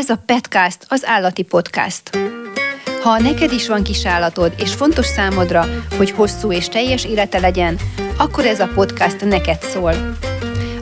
[0.00, 2.18] Ez a Petcast az állati podcast.
[3.02, 5.64] Ha neked is van kis állatod, és fontos számodra,
[5.96, 7.78] hogy hosszú és teljes élete legyen,
[8.18, 10.16] akkor ez a podcast neked szól.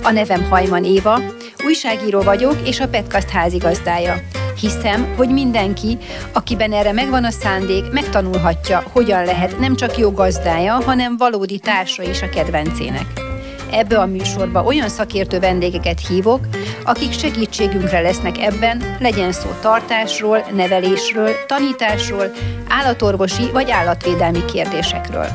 [0.02, 1.20] A nevem Hajman Éva,
[1.64, 4.22] újságíró vagyok, és a Petcast házigazdája.
[4.60, 5.98] Hiszem, hogy mindenki,
[6.32, 12.02] akiben erre megvan a szándék, megtanulhatja, hogyan lehet nem csak jó gazdája, hanem valódi társa
[12.02, 13.27] is a kedvencének.
[13.70, 16.40] Ebbe a műsorba olyan szakértő vendégeket hívok,
[16.84, 22.30] akik segítségünkre lesznek ebben, legyen szó tartásról, nevelésről, tanításról,
[22.68, 25.26] állatorvosi vagy állatvédelmi kérdésekről.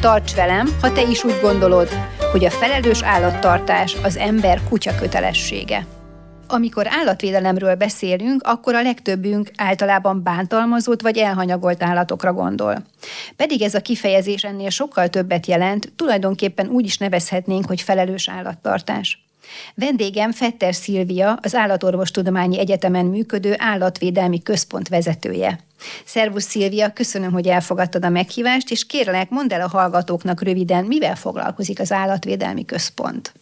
[0.00, 1.88] Tarts velem, ha te is úgy gondolod,
[2.32, 5.86] hogy a felelős állattartás az ember kutya kötelessége.
[6.48, 12.82] Amikor állatvédelemről beszélünk, akkor a legtöbbünk általában bántalmazott vagy elhanyagolt állatokra gondol.
[13.36, 19.24] Pedig ez a kifejezés ennél sokkal többet jelent, tulajdonképpen úgy is nevezhetnénk, hogy felelős állattartás.
[19.74, 25.58] Vendégem Fetter Szilvia, az Állatorvostudományi Egyetemen működő állatvédelmi központ vezetője.
[26.04, 31.16] Szervusz Szilvia, köszönöm, hogy elfogadtad a meghívást, és kérlek, mondd el a hallgatóknak röviden, mivel
[31.16, 33.32] foglalkozik az Állatvédelmi Központ.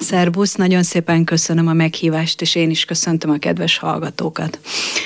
[0.00, 4.58] Szervusz, nagyon szépen köszönöm a meghívást, és én is köszöntöm a kedves hallgatókat.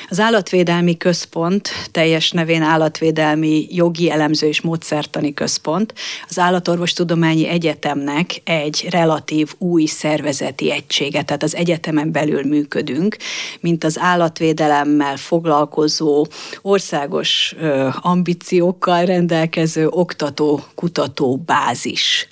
[0.09, 5.95] Az Állatvédelmi Központ, teljes nevén Állatvédelmi Jogi Elemző és Módszertani Központ,
[6.29, 13.17] az Állatorvostudományi Egyetemnek egy relatív új szervezeti egysége, tehát az egyetemen belül működünk,
[13.61, 16.27] mint az állatvédelemmel foglalkozó
[16.63, 17.55] országos
[18.01, 22.27] ambíciókkal rendelkező oktató-kutató bázis.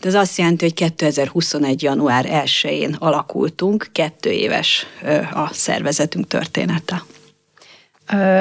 [0.00, 1.82] Ez azt jelenti, hogy 2021.
[1.82, 4.86] január 1-én alakultunk, kettő éves
[5.32, 7.04] a szervezetünk története.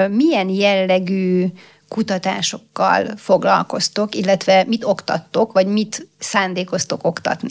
[0.09, 1.45] Milyen jellegű
[1.87, 7.49] kutatásokkal foglalkoztok, illetve mit oktattok, vagy mit szándékoztok oktatni?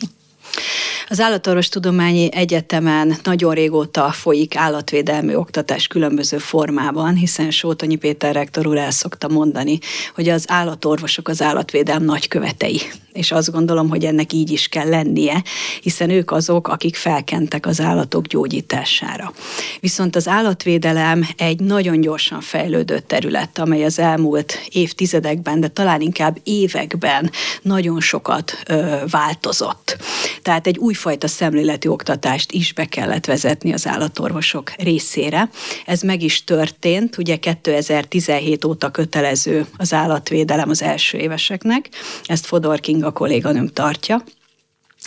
[1.09, 8.77] Az Állatorvostudományi Egyetemen nagyon régóta folyik állatvédelmi oktatás különböző formában, hiszen Sótonyi Péter rektor úr
[8.77, 9.79] el szokta mondani,
[10.15, 12.81] hogy az állatorvosok az állatvédelem nagykövetei
[13.15, 15.43] és azt gondolom, hogy ennek így is kell lennie,
[15.81, 19.33] hiszen ők azok, akik felkentek az állatok gyógyítására.
[19.81, 26.39] Viszont az állatvédelem egy nagyon gyorsan fejlődő terület, amely az elmúlt évtizedekben, de talán inkább
[26.43, 27.31] években
[27.63, 29.97] nagyon sokat ö, változott.
[30.43, 35.49] Tehát egy újfajta szemléleti oktatást is be kellett vezetni az állatorvosok részére.
[35.87, 41.89] Ez meg is történt, ugye 2017 óta kötelező az állatvédelem az első éveseknek,
[42.25, 44.25] ezt Fodor King a kolléganőm tartja,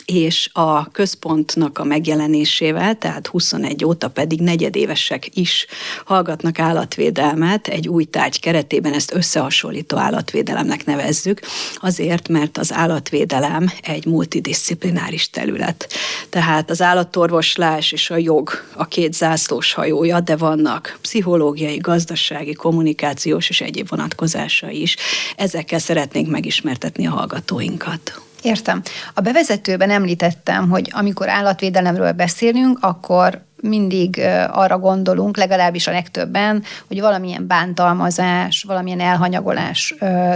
[0.06, 5.66] és a központnak a megjelenésével, tehát 21 óta pedig negyedévesek is
[6.06, 11.42] hallgatnak állatvédelmet, egy új tárgy keretében ezt összehasonlító állatvédelemnek nevezzük,
[11.76, 15.94] azért, mert az állatvédelem egy multidisziplináris terület.
[16.30, 23.50] Tehát az állatorvoslás és a jog a két zászlós hajója, de vannak pszichológiai, gazdasági, kommunikációs
[23.50, 24.96] és egyéb vonatkozásai is.
[25.36, 28.27] Ezekkel szeretnénk megismertetni a hallgatóinkat.
[28.42, 28.82] Értem.
[29.14, 34.22] A bevezetőben említettem, hogy amikor állatvédelemről beszélünk, akkor mindig
[34.52, 39.96] arra gondolunk, legalábbis a legtöbben, hogy valamilyen bántalmazás, valamilyen elhanyagolás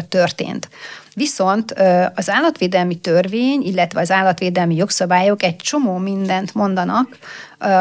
[0.10, 0.70] történt.
[1.22, 1.72] Viszont
[2.16, 7.18] az állatvédelmi törvény, illetve az állatvédelmi jogszabályok egy csomó mindent mondanak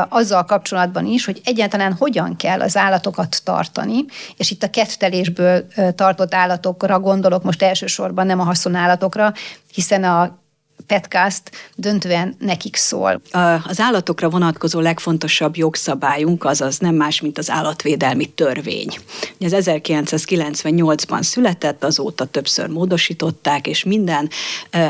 [0.08, 4.04] azzal kapcsolatban is, hogy egyáltalán hogyan kell az állatokat tartani,
[4.36, 9.32] és itt a kettelésből tartott állatokra gondolok most elsősorban, nem a haszonállatokra,
[9.72, 10.38] hiszen a
[10.86, 11.42] Petcast
[11.74, 13.20] döntően nekik szól.
[13.66, 18.98] Az állatokra vonatkozó legfontosabb jogszabályunk az az nem más, mint az állatvédelmi törvény.
[19.38, 24.30] Ez 1998-ban született, azóta többször módosították, és minden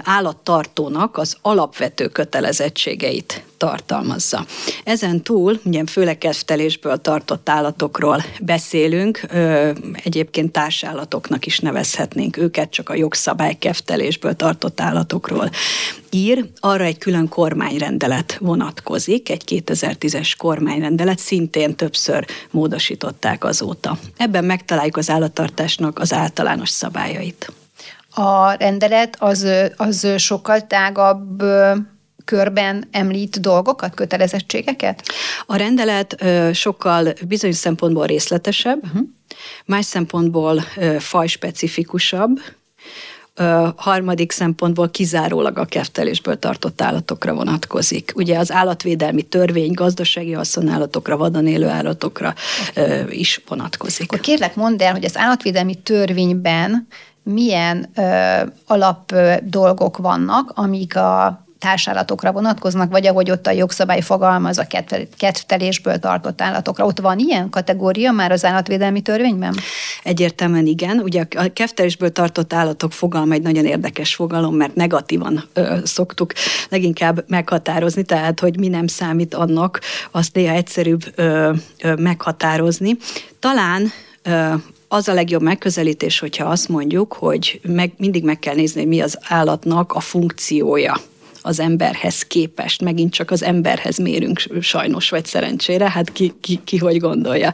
[0.05, 4.47] állattartónak az alapvető kötelezettségeit tartalmazza.
[4.85, 9.21] Ezen túl, ugye főleg kezdtelésből tartott állatokról beszélünk,
[10.05, 15.51] egyébként társállatoknak is nevezhetnénk őket, csak a jogszabály keftelésből tartott állatokról
[16.11, 23.99] ír, arra egy külön kormányrendelet vonatkozik, egy 2010-es kormányrendelet, szintén többször módosították azóta.
[24.17, 27.53] Ebben megtaláljuk az állattartásnak az általános szabályait.
[28.15, 29.47] A rendelet az,
[29.77, 31.43] az sokkal tágabb
[32.31, 35.03] körben említ dolgokat, kötelezettségeket?
[35.47, 39.03] A rendelet sokkal bizonyos szempontból részletesebb, uh-huh.
[39.65, 40.65] más szempontból
[40.99, 42.41] fajspecifikusabb,
[43.77, 48.13] harmadik szempontból kizárólag a keftelésből tartott állatokra vonatkozik.
[48.15, 52.35] Ugye az állatvédelmi törvény gazdasági haszonállatokra, vadon élő állatokra
[52.75, 54.07] ö, is vonatkozik.
[54.07, 56.87] Akkor kérlek mondd el, hogy az állatvédelmi törvényben
[57.23, 58.03] milyen ö,
[58.67, 64.67] alap ö, dolgok vannak, amik a társállatokra vonatkoznak, vagy ahogy ott a jogszabály fogalmaz a
[65.17, 66.85] kettelésből tartott állatokra.
[66.85, 69.55] Ott van ilyen kategória már az állatvédelmi törvényben?
[70.03, 70.99] Egyértelműen igen.
[70.99, 76.33] Ugye a kettelésből tartott állatok fogalma egy nagyon érdekes fogalom, mert negatívan ö, szoktuk
[76.69, 79.81] leginkább meghatározni, tehát hogy mi nem számít annak,
[80.11, 81.53] azt néha egyszerűbb ö,
[81.83, 82.97] ö, meghatározni.
[83.39, 83.91] Talán
[84.23, 84.55] ö,
[84.89, 89.01] az a legjobb megközelítés, hogyha azt mondjuk, hogy meg, mindig meg kell nézni, hogy mi
[89.01, 91.01] az állatnak a funkciója
[91.43, 92.83] az emberhez képest.
[92.83, 97.53] Megint csak az emberhez mérünk sajnos, vagy szerencsére, hát ki, ki, ki hogy gondolja.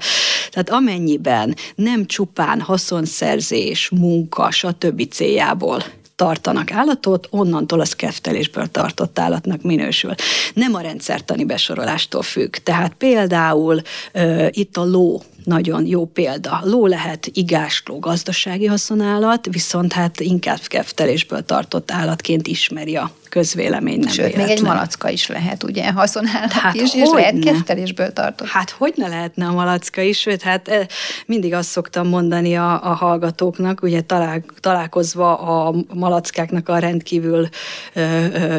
[0.51, 5.09] Tehát amennyiben nem csupán haszonszerzés, munka, stb.
[5.09, 5.85] céljából
[6.17, 10.15] tartanak állatot, onnantól az keftelésből tartott állatnak minősül.
[10.55, 12.57] Nem a rendszertani besorolástól függ.
[12.57, 13.83] Tehát például
[14.15, 16.61] uh, itt a ló nagyon jó példa.
[16.65, 24.09] Ló lehet igásló gazdasági haszonállat, viszont hát inkább keftelésből tartott állatként ismeri a közvélemény nem
[24.09, 24.47] Sőt, véletlen.
[24.47, 28.49] még egy malacka is lehet, ugye, haszonállat hát is, és lehet keftelésből tartott.
[28.49, 30.87] Hát hogy ne lehetne a malacka is, sőt, hát eh,
[31.27, 37.49] mindig azt szoktam mondani a, a hallgatóknak, ugye talál, találkozva a malackáknak a rendkívül
[37.93, 38.01] ö,
[38.33, 38.59] ö,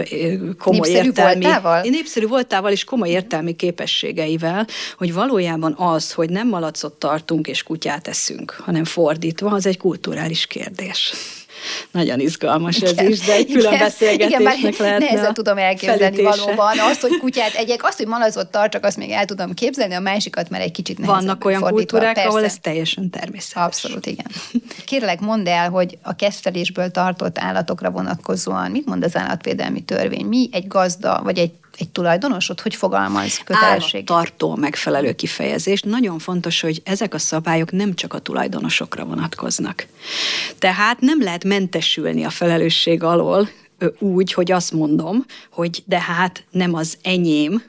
[0.58, 1.44] komoly népszerű értelmi...
[1.44, 1.82] Voltával?
[1.82, 4.68] Népszerű voltával és komoly értelmi képességeivel,
[4.98, 6.48] hogy valójában az, hogy nem
[6.82, 11.14] malacot tartunk és kutyát eszünk, hanem fordítva, az egy kulturális kérdés.
[11.92, 16.02] Nagyon izgalmas igen, ez is, de egy külön igen, beszélgetésnek igen, lehetne Nehezen tudom elképzelni
[16.02, 16.30] felütése.
[16.30, 20.00] valóban azt, hogy kutyát egyek, azt, hogy malazot tartsak, azt még el tudom képzelni, a
[20.00, 22.30] másikat már egy kicsit nehezebb Vannak olyan fordítva, kultúrák, persze.
[22.30, 23.64] ahol ez teljesen természetes.
[23.64, 24.28] Abszolút, igen.
[24.86, 30.26] Kérlek, mondd el, hogy a kesztelésből tartott állatokra vonatkozóan mit mond az állatvédelmi törvény?
[30.26, 32.60] Mi egy gazda, vagy egy egy tulajdonosod?
[32.60, 34.06] Hogy fogalmaz kötelesség?
[34.06, 35.82] Tartó megfelelő kifejezés.
[35.82, 39.86] Nagyon fontos, hogy ezek a szabályok nem csak a tulajdonosokra vonatkoznak.
[40.60, 43.50] Tehát nem lehet mentesülni a felelősség alól
[44.00, 47.64] úgy, hogy azt mondom, hogy de hát nem az enyém,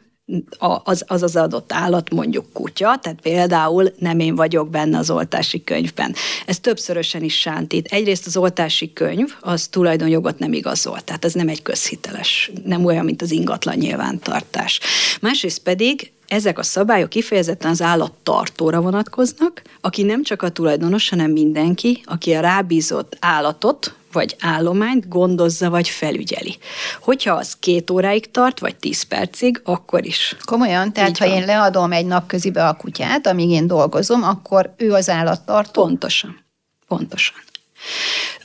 [0.58, 5.64] az, az az adott állat mondjuk kutya, tehát például nem én vagyok benne az oltási
[5.64, 6.14] könyvben.
[6.46, 7.86] Ez többszörösen is sántít.
[7.86, 13.04] Egyrészt az oltási könyv az tulajdonjogot nem igazol, tehát ez nem egy közhiteles, nem olyan,
[13.04, 14.80] mint az ingatlan nyilvántartás.
[15.20, 21.30] Másrészt pedig ezek a szabályok kifejezetten az állattartóra vonatkoznak, aki nem csak a tulajdonos, hanem
[21.30, 26.56] mindenki, aki a rábízott állatot, vagy állományt gondozza vagy felügyeli.
[27.00, 30.36] Hogyha az két óráig tart, vagy tíz percig, akkor is.
[30.44, 30.92] Komolyan?
[30.92, 31.34] Tehát Így ha van.
[31.36, 35.82] én leadom egy napközibe a kutyát, amíg én dolgozom, akkor ő az állattartó?
[35.82, 36.44] Pontosan.
[36.88, 37.36] Pontosan.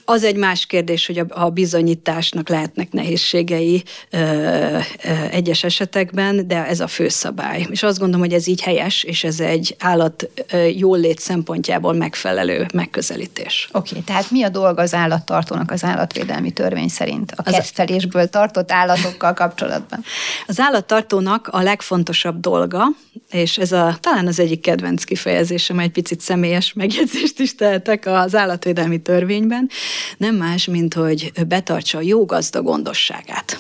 [0.06, 4.80] Az egy más kérdés, hogy a, bizonyításnak lehetnek nehézségei ö, ö,
[5.32, 7.66] egyes esetekben, de ez a főszabály.
[7.70, 10.30] És azt gondolom, hogy ez így helyes, és ez egy állat
[10.76, 13.70] jólét szempontjából megfelelő megközelítés.
[13.72, 18.28] Oké, okay, tehát mi a dolga az állattartónak az állatvédelmi törvény szerint a az kettelésből
[18.28, 20.04] tartott állatokkal kapcsolatban?
[20.48, 22.86] Az állattartónak a legfontosabb dolga,
[23.32, 28.36] és ez a, talán az egyik kedvenc kifejezésem, egy picit személyes megjegyzést is tehetek az
[28.36, 29.70] állatvédelmi törvényben,
[30.18, 33.60] nem más, mint hogy betartsa a jó gazda gondosságát.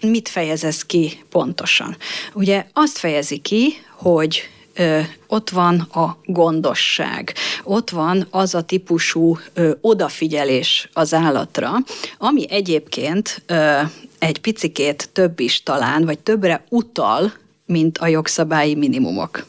[0.00, 1.96] Mit fejez ez ki pontosan?
[2.32, 4.42] Ugye azt fejezi ki, hogy
[4.74, 11.72] ö, ott van a gondosság, ott van az a típusú ö, odafigyelés az állatra,
[12.18, 13.80] ami egyébként ö,
[14.18, 17.32] egy picikét több is talán, vagy többre utal,
[17.66, 19.46] mint a jogszabályi minimumok.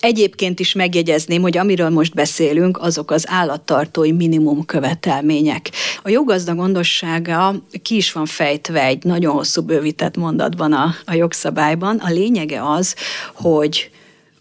[0.00, 5.70] Egyébként is megjegyezném, hogy amiről most beszélünk, azok az állattartói minimum követelmények.
[6.02, 11.96] A jogazda gondossága ki is van fejtve egy nagyon hosszú bővített mondatban a, a jogszabályban.
[11.96, 12.94] A lényege az,
[13.34, 13.90] hogy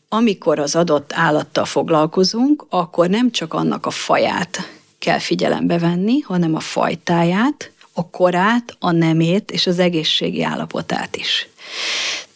[0.10, 4.70] amikor az adott állattal foglalkozunk, akkor nem csak annak a faját
[5.00, 11.48] kell figyelembe venni, hanem a fajtáját, a korát, a nemét és az egészségi állapotát is.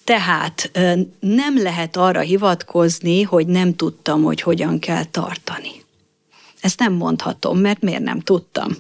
[0.10, 0.72] Tehát
[1.20, 5.72] nem lehet arra hivatkozni, hogy nem tudtam, hogy hogyan kell tartani.
[6.62, 8.72] Ezt nem mondhatom, mert miért nem tudtam.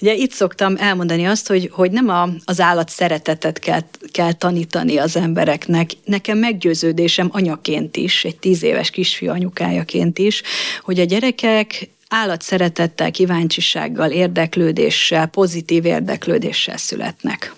[0.00, 3.80] Ugye itt szoktam elmondani azt, hogy, hogy nem a, az állat szeretetet kell,
[4.12, 5.90] kell tanítani az embereknek.
[6.04, 10.42] Nekem meggyőződésem anyaként is, egy tíz éves kisfiú anyukájaként is,
[10.82, 17.52] hogy a gyerekek állat szeretettel, kíváncsisággal, érdeklődéssel, pozitív érdeklődéssel születnek.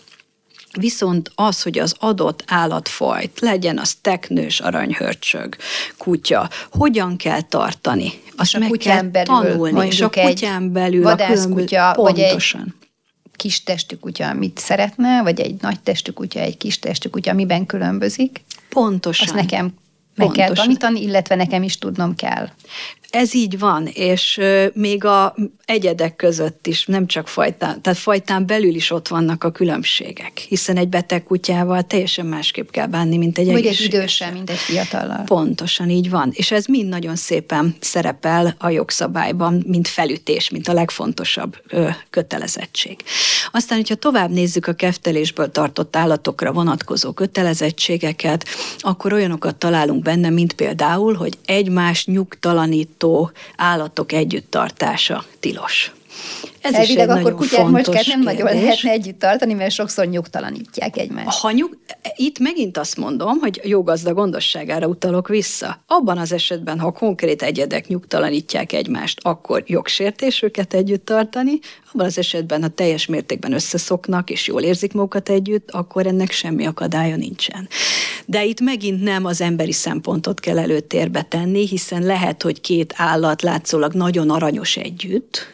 [0.77, 5.57] Viszont az, hogy az adott állatfajt, legyen az teknős, aranyhörcsög,
[5.99, 12.03] kutya, hogyan kell tartani, azt meg kell belül, tanulni, és a kutyán belül vadászkutya, a
[12.03, 12.57] vagy egy
[13.37, 17.67] kis testű kutya, amit szeretne, vagy egy nagy testű kutya, egy kis testű kutya, miben
[17.67, 18.45] különbözik.
[18.69, 19.27] Pontosan.
[19.27, 19.65] Azt nekem
[20.15, 20.55] meg Pontosan.
[20.55, 22.49] kell tanítani, illetve nekem is tudnom kell.
[23.15, 24.41] Ez így van, és
[24.73, 29.51] még a egyedek között is, nem csak fajtán, tehát fajtán belül is ott vannak a
[29.51, 34.51] különbségek, hiszen egy beteg kutyával teljesen másképp kell bánni, mint egy Vagy egy idősen, mint
[34.51, 35.23] egy fiatallal.
[35.25, 40.73] Pontosan így van, és ez mind nagyon szépen szerepel a jogszabályban, mint felütés, mint a
[40.73, 42.97] legfontosabb ö, kötelezettség.
[43.53, 48.45] Aztán, hogyha tovább nézzük a keftelésből tartott állatokra vonatkozó kötelezettségeket,
[48.79, 53.04] akkor olyanokat találunk benne, mint például, hogy egymás nyugtalanító
[53.57, 55.93] állatok együttartása tilos.
[56.61, 61.39] Ez Elvileg akkor kutyák, macskát nem nagyon lehetne együtt tartani, mert sokszor nyugtalanítják egymást.
[61.39, 61.79] Ha nyug,
[62.17, 65.83] itt megint azt mondom, hogy jó gazda gondosságára utalok vissza.
[65.87, 71.59] Abban az esetben, ha konkrét egyedek nyugtalanítják egymást, akkor jogsértés őket együtt tartani,
[71.93, 76.67] abban az esetben, ha teljes mértékben összeszoknak és jól érzik magukat együtt, akkor ennek semmi
[76.67, 77.69] akadálya nincsen.
[78.27, 83.43] De itt megint nem az emberi szempontot kell előtérbe tenni, hiszen lehet, hogy két állat
[83.43, 85.54] látszólag nagyon aranyos együtt,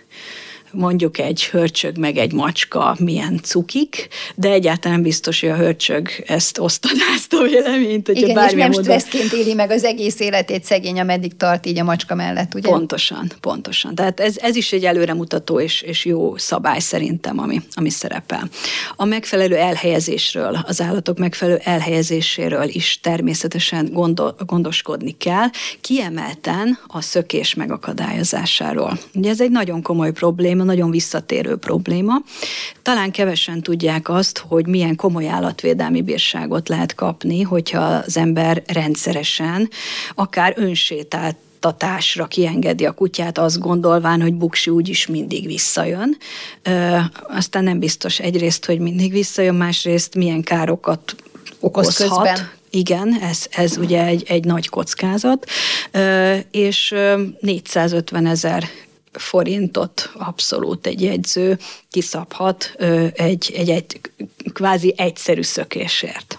[0.72, 6.58] mondjuk egy hörcsög meg egy macska milyen cukik, de egyáltalán biztos, hogy a hörcsög ezt
[6.58, 8.06] osztaná ezt a véleményt.
[8.06, 8.82] Hogyha Igen, és nem módon...
[8.82, 12.68] stresszként éli meg az egész életét szegény, ameddig tart így a macska mellett, ugye?
[12.68, 13.94] Pontosan, pontosan.
[13.94, 18.48] Tehát ez, ez is egy előremutató és, és jó szabály szerintem, ami, ami szerepel.
[18.96, 25.46] A megfelelő elhelyezésről, az állatok megfelelő elhelyezéséről is természetesen gondol, gondoskodni kell,
[25.80, 28.98] kiemelten a szökés megakadályozásáról.
[29.14, 32.14] Ugye ez egy nagyon komoly probléma, probléma, nagyon visszatérő probléma.
[32.82, 39.68] Talán kevesen tudják azt, hogy milyen komoly állatvédelmi bírságot lehet kapni, hogyha az ember rendszeresen,
[40.14, 46.16] akár önsétált tatásra kiengedi a kutyát, azt gondolván, hogy Buksi úgyis mindig visszajön.
[46.62, 46.96] Ö,
[47.28, 51.14] aztán nem biztos egyrészt, hogy mindig visszajön, másrészt milyen károkat
[51.60, 52.08] okozhat.
[52.08, 52.50] Közben.
[52.70, 55.46] Igen, ez, ez ugye egy, egy nagy kockázat,
[55.90, 56.94] ö, és
[57.40, 58.64] 450 ezer
[59.12, 61.58] forintot abszolút egy jegyző
[61.90, 62.74] kiszabhat
[63.14, 64.00] egy, egy, egy
[64.52, 66.38] kvázi egyszerű szökésért.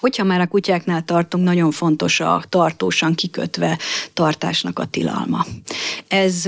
[0.00, 3.78] Hogyha már a kutyáknál tartunk, nagyon fontos a tartósan kikötve
[4.12, 5.46] tartásnak a tilalma.
[6.08, 6.44] Ez,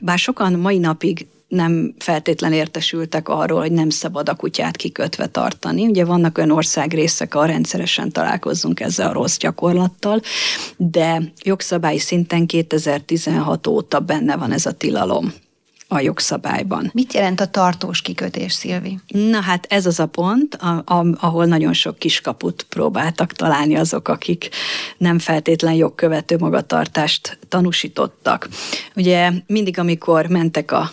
[0.00, 5.86] bár sokan mai napig nem feltétlen értesültek arról, hogy nem szabad a kutyát kikötve tartani.
[5.86, 10.20] Ugye vannak olyan országrészek, ahol rendszeresen találkozunk ezzel a rossz gyakorlattal,
[10.76, 15.32] de jogszabályi szinten 2016 óta benne van ez a tilalom
[15.88, 16.90] a jogszabályban.
[16.94, 18.98] Mit jelent a tartós kikötés, Szilvi?
[19.08, 24.08] Na hát ez az a pont, a, a, ahol nagyon sok kiskaput próbáltak találni azok,
[24.08, 24.48] akik
[24.98, 28.48] nem feltétlen jogkövető magatartást tanúsítottak.
[28.94, 30.90] Ugye mindig, amikor mentek a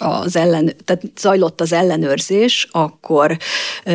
[0.00, 3.36] az ellen, tehát zajlott az ellenőrzés, akkor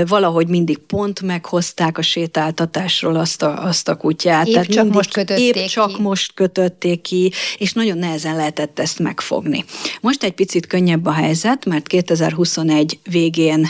[0.07, 4.47] valahogy mindig pont meghozták a sétáltatásról azt a, azt a kutyát.
[4.47, 9.00] Épp tehát csak most kötötték épp csak most kötötték ki, és nagyon nehezen lehetett ezt
[9.00, 9.65] megfogni.
[10.01, 13.67] Most egy picit könnyebb a helyzet, mert 2021 végén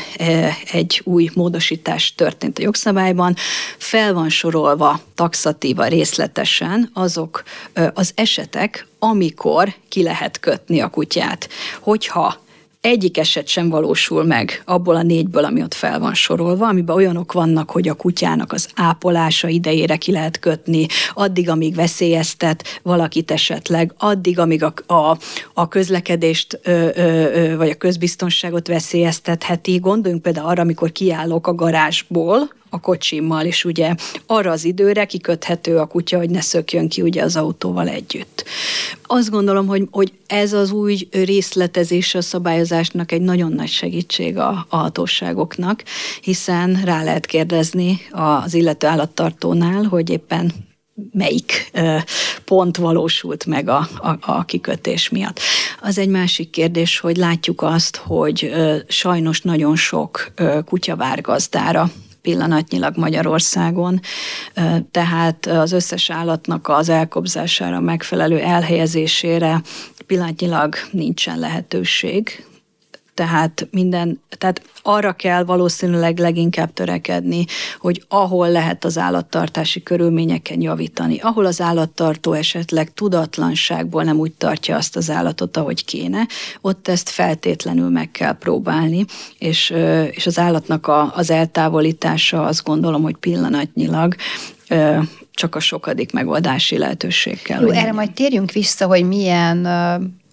[0.72, 3.36] egy új módosítás történt a jogszabályban,
[3.78, 7.44] fel van sorolva taxatíva részletesen azok
[7.94, 11.50] az esetek, amikor ki lehet kötni a kutyát.
[11.82, 12.25] Hogyha
[12.86, 17.32] egyik eset sem valósul meg abból a négyből, ami ott fel van sorolva, amiben olyanok
[17.32, 23.94] vannak, hogy a kutyának az ápolása idejére ki lehet kötni, addig, amíg veszélyeztet valakit esetleg,
[23.98, 25.18] addig, amíg a, a,
[25.54, 29.78] a közlekedést ö, ö, vagy a közbiztonságot veszélyeztetheti.
[29.78, 35.78] Gondoljunk például arra, amikor kiállok a garázsból, a kocsimmal, és ugye arra az időre kiköthető
[35.78, 38.46] a kutya, hogy ne szökjön ki ugye az autóval együtt.
[39.04, 44.66] Azt gondolom, hogy, hogy ez az új részletezés a szabályozásnak egy nagyon nagy segítség a,
[44.70, 45.84] a hatóságoknak,
[46.22, 50.54] hiszen rá lehet kérdezni az illető állattartónál, hogy éppen
[51.12, 51.72] melyik
[52.46, 55.40] pont valósult meg a, a, a kikötés miatt.
[55.82, 58.52] Az egy másik kérdés, hogy látjuk azt, hogy
[58.88, 60.34] sajnos nagyon sok
[60.66, 61.92] kutyavárgazdára
[62.26, 64.00] pillanatnyilag Magyarországon,
[64.92, 69.62] tehát az összes állatnak az elkobzására, megfelelő elhelyezésére
[70.08, 72.46] pillanatnyilag nincsen lehetőség,
[73.16, 77.46] tehát minden, tehát arra kell valószínűleg leginkább törekedni,
[77.80, 84.76] hogy ahol lehet az állattartási körülményeken javítani, ahol az állattartó esetleg tudatlanságból nem úgy tartja
[84.76, 86.28] azt az állatot, ahogy kéne,
[86.62, 89.06] ott ezt feltétlenül meg kell próbálni,
[89.38, 89.74] és,
[90.12, 94.16] és az állatnak a, az eltávolítása azt gondolom, hogy pillanatnyilag
[95.32, 97.62] csak a sokadik megoldási lehetőség kell.
[97.62, 99.68] Jó, erre majd térjünk vissza, hogy milyen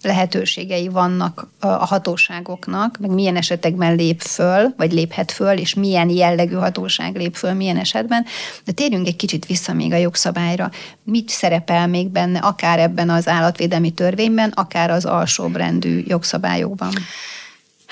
[0.03, 6.55] lehetőségei vannak a hatóságoknak, meg milyen esetekben lép föl, vagy léphet föl, és milyen jellegű
[6.55, 8.25] hatóság lép föl, milyen esetben.
[8.65, 10.71] De térjünk egy kicsit vissza még a jogszabályra.
[11.03, 16.93] Mit szerepel még benne, akár ebben az állatvédelmi törvényben, akár az alsóbrendű jogszabályokban?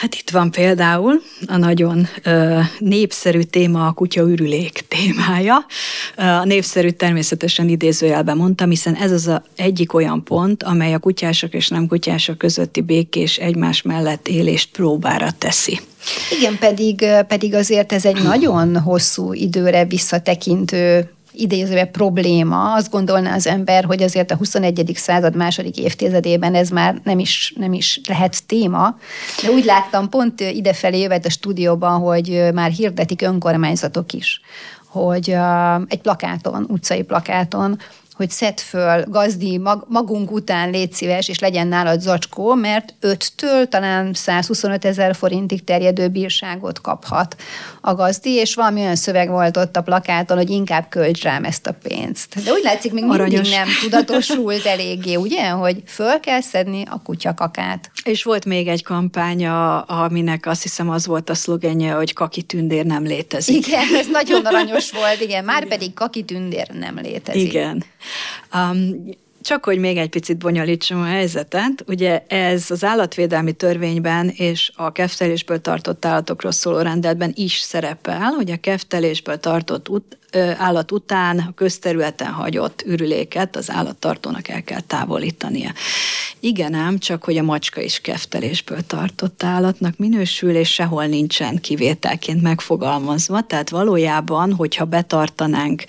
[0.02, 5.66] Hát itt van például a nagyon ö, népszerű téma a kutyaürülék témája.
[6.16, 11.54] A népszerű természetesen idézőjelben mondtam, hiszen ez az a egyik olyan pont, amely a kutyások
[11.54, 15.80] és nem kutyások közötti békés egymás mellett élést próbára teszi.
[16.38, 22.74] Igen, pedig, pedig azért ez egy nagyon hosszú időre visszatekintő idézőbe probléma.
[22.74, 24.92] Azt gondolná az ember, hogy azért a 21.
[24.96, 28.98] század második évtizedében ez már nem is, nem is lehet téma.
[29.44, 34.42] De úgy láttam pont idefelé jövet a stúdióban, hogy már hirdetik önkormányzatok is,
[34.88, 35.36] hogy
[35.88, 37.80] egy plakáton, utcai plakáton,
[38.22, 43.68] hogy szed föl gazdi mag, magunk után légy szíves, és legyen nálad zacskó, mert 5-től
[43.70, 47.36] talán 125 ezer forintig terjedő bírságot kaphat
[47.82, 51.68] a gazdi, és valami olyan szöveg volt ott a plakáton, hogy inkább költs rám ezt
[51.68, 52.44] a pénzt.
[52.44, 53.32] De úgy látszik, még Aranyos.
[53.32, 57.92] mindig nem tudatosult eléggé, ugye, hogy föl kell szedni a kutyakakát.
[58.04, 62.86] És volt még egy kampánya, aminek azt hiszem az volt a szlogenje, hogy kaki tündér
[62.86, 63.68] nem létezik.
[63.68, 67.42] Igen, ez nagyon aranyos volt, igen, már pedig kaki tündér nem létezik.
[67.42, 67.84] Igen.
[68.54, 69.10] Um,
[69.42, 74.92] csak hogy még egy picit bonyolítsam a helyzetet, ugye ez az állatvédelmi törvényben és a
[74.92, 80.18] keftelésből tartott állatokról szóló rendeletben is szerepel, hogy a keftelésből tartott ut-
[80.58, 85.72] állat után a közterületen hagyott ürüléket az állattartónak el kell távolítania.
[86.40, 92.42] Igen ám, csak hogy a macska is keftelésből tartott állatnak minősül, és sehol nincsen kivételként
[92.42, 95.84] megfogalmazva, tehát valójában, hogyha betartanánk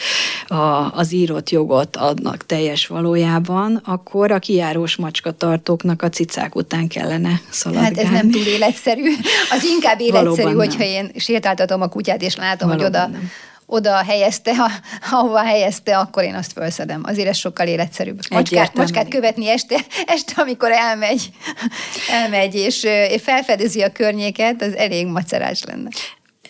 [0.46, 7.40] a, az írott jogot adnak teljes valójában, akkor a kijárós macskatartóknak a cicák után kellene
[7.50, 7.96] szaladgálni.
[7.96, 9.12] Hát ez nem túl életszerű.
[9.50, 10.88] Az inkább életszerű, Valóban hogyha nem.
[10.88, 13.30] én sétáltatom a kutyát, és látom, Valóban hogy oda nem
[13.72, 14.70] oda helyezte, ha,
[15.10, 17.00] ahova helyezte, akkor én azt felszedem.
[17.04, 18.20] Azért ez sokkal életszerűbb.
[18.30, 21.30] Macskát, macskát követni este, este, amikor elmegy,
[22.10, 22.86] elmegy és
[23.22, 25.88] felfedezi a környéket, az elég macerás lenne.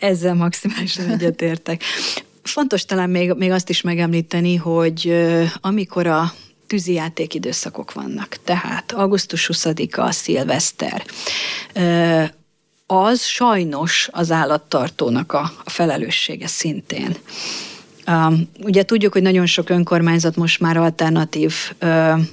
[0.00, 1.82] Ezzel maximálisan egyetértek.
[2.42, 5.26] Fontos talán még, még azt is megemlíteni, hogy
[5.60, 6.34] amikor a
[6.66, 11.04] tűzijáték időszakok vannak, tehát augusztus 20-a, szilveszter,
[12.86, 17.16] az sajnos az állattartónak a, a felelőssége szintén.
[18.62, 21.54] Ugye tudjuk, hogy nagyon sok önkormányzat most már alternatív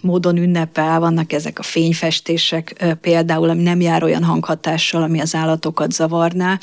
[0.01, 5.91] módon ünnepel, vannak ezek a fényfestések például, ami nem jár olyan hanghatással, ami az állatokat
[5.91, 6.59] zavarná,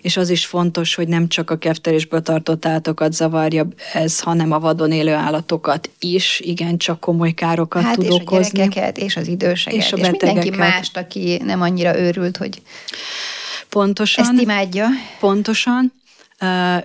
[0.00, 4.58] és az is fontos, hogy nem csak a keftelésből tartott állatokat zavarja ez, hanem a
[4.58, 8.60] vadon élő állatokat is, igen, csak komoly károkat hát tud és okozni.
[8.60, 12.62] a gyerekeket, és az időseket, és, a és mindenki mást, aki nem annyira őrült, hogy
[13.68, 14.24] Pontosan.
[14.24, 14.86] Ezt imádja.
[15.20, 15.92] Pontosan.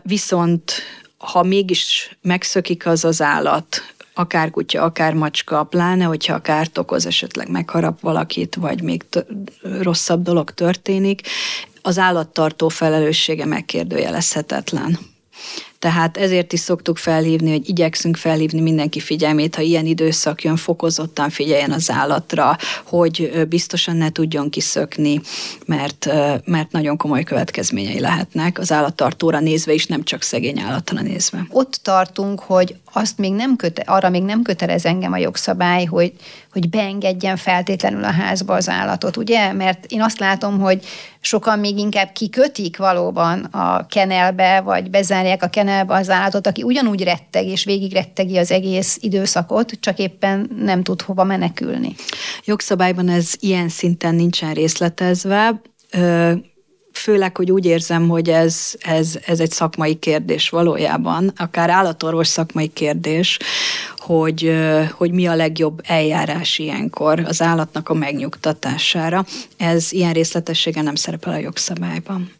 [0.03, 0.73] Viszont
[1.21, 3.81] ha mégis megszökik az az állat,
[4.13, 9.25] akár kutya, akár macska, pláne, hogyha kárt okoz, esetleg megharap valakit, vagy még t-
[9.81, 11.21] rosszabb dolog történik,
[11.81, 14.99] az állattartó felelőssége megkérdőjelezhetetlen.
[15.81, 21.29] Tehát ezért is szoktuk felhívni, hogy igyekszünk felhívni mindenki figyelmét, ha ilyen időszak jön, fokozottan
[21.29, 25.21] figyeljen az állatra, hogy biztosan ne tudjon kiszökni,
[25.65, 26.09] mert,
[26.45, 31.47] mert nagyon komoly következményei lehetnek az állattartóra nézve is, nem csak szegény állatra nézve.
[31.49, 36.13] Ott tartunk, hogy azt még nem köte, arra még nem kötelez engem a jogszabály, hogy,
[36.51, 39.53] hogy beengedjen feltétlenül a házba az állatot, ugye?
[39.53, 40.85] Mert én azt látom, hogy
[41.19, 47.03] sokan még inkább kikötik valóban a kenelbe, vagy bezárják a kenelbe az állatot, aki ugyanúgy
[47.03, 51.95] retteg, és végig rettegi az egész időszakot, csak éppen nem tud hova menekülni.
[52.45, 55.61] Jogszabályban ez ilyen szinten nincsen részletezve,
[57.01, 62.67] főleg, hogy úgy érzem, hogy ez, ez, ez egy szakmai kérdés valójában, akár állatorvos szakmai
[62.67, 63.37] kérdés,
[63.97, 64.55] hogy,
[64.91, 69.25] hogy mi a legjobb eljárás ilyenkor az állatnak a megnyugtatására.
[69.57, 72.31] Ez ilyen részletessége nem szerepel a jogszabályban.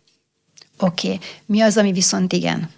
[0.80, 1.08] Oké.
[1.08, 1.20] Okay.
[1.46, 2.70] Mi az, ami viszont igen?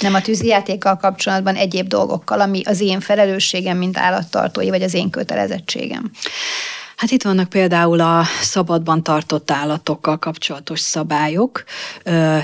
[0.00, 5.10] Nem a tűzijátékkal kapcsolatban egyéb dolgokkal, ami az én felelősségem, mint állattartói, vagy az én
[5.10, 6.10] kötelezettségem.
[6.98, 11.64] Hát itt vannak például a szabadban tartott állatokkal kapcsolatos szabályok,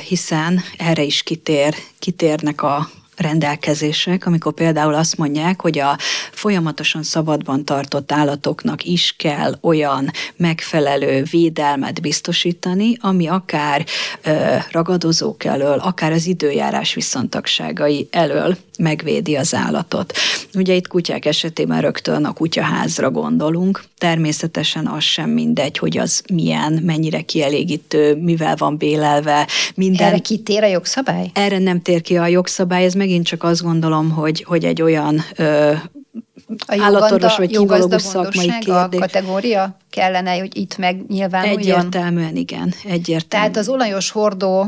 [0.08, 5.98] hiszen erre is kitér, kitérnek a rendelkezések, amikor például azt mondják, hogy a
[6.30, 13.84] folyamatosan szabadban tartott állatoknak is kell olyan megfelelő védelmet biztosítani, ami akár
[14.22, 20.12] ö, ragadozók elől, akár az időjárás viszontagságai elől megvédi az állatot.
[20.54, 23.84] Ugye itt kutyák esetében rögtön a kutyaházra gondolunk.
[23.98, 29.48] Természetesen az sem mindegy, hogy az milyen, mennyire kielégítő, mivel van bélelve.
[29.74, 30.06] Minden...
[30.06, 31.30] Erre kitér a jogszabály?
[31.34, 35.24] Erre nem tér ki a jogszabály, ez megint csak azt gondolom, hogy, hogy egy olyan
[35.36, 35.72] ö,
[36.66, 39.00] a állatorvos vagy kivalógus szakmai kérdés.
[39.00, 41.58] A kategória kellene, hogy itt megnyilvánuljon?
[41.58, 43.28] Egyértelműen igen, egyértelműen.
[43.28, 44.60] Tehát az olajos hordó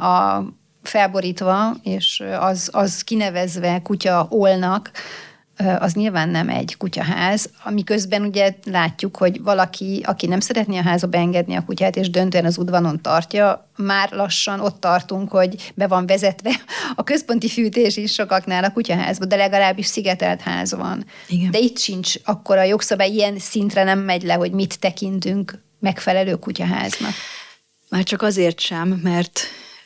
[0.00, 0.44] a
[0.86, 4.90] felborítva, és az, az kinevezve kutya olnak,
[5.78, 11.06] az nyilván nem egy kutyaház, amiközben ugye látjuk, hogy valaki, aki nem szeretné a házba
[11.06, 16.06] beengedni a kutyát, és döntően az udvanon tartja, már lassan ott tartunk, hogy be van
[16.06, 16.50] vezetve
[16.94, 21.04] a központi fűtés is sokaknál a kutyaházba, de legalábbis szigetelt ház van.
[21.28, 21.50] Igen.
[21.50, 26.34] De itt sincs akkor a jogszabály ilyen szintre nem megy le, hogy mit tekintünk megfelelő
[26.34, 27.12] kutyaháznak.
[27.88, 29.40] Már csak azért sem, mert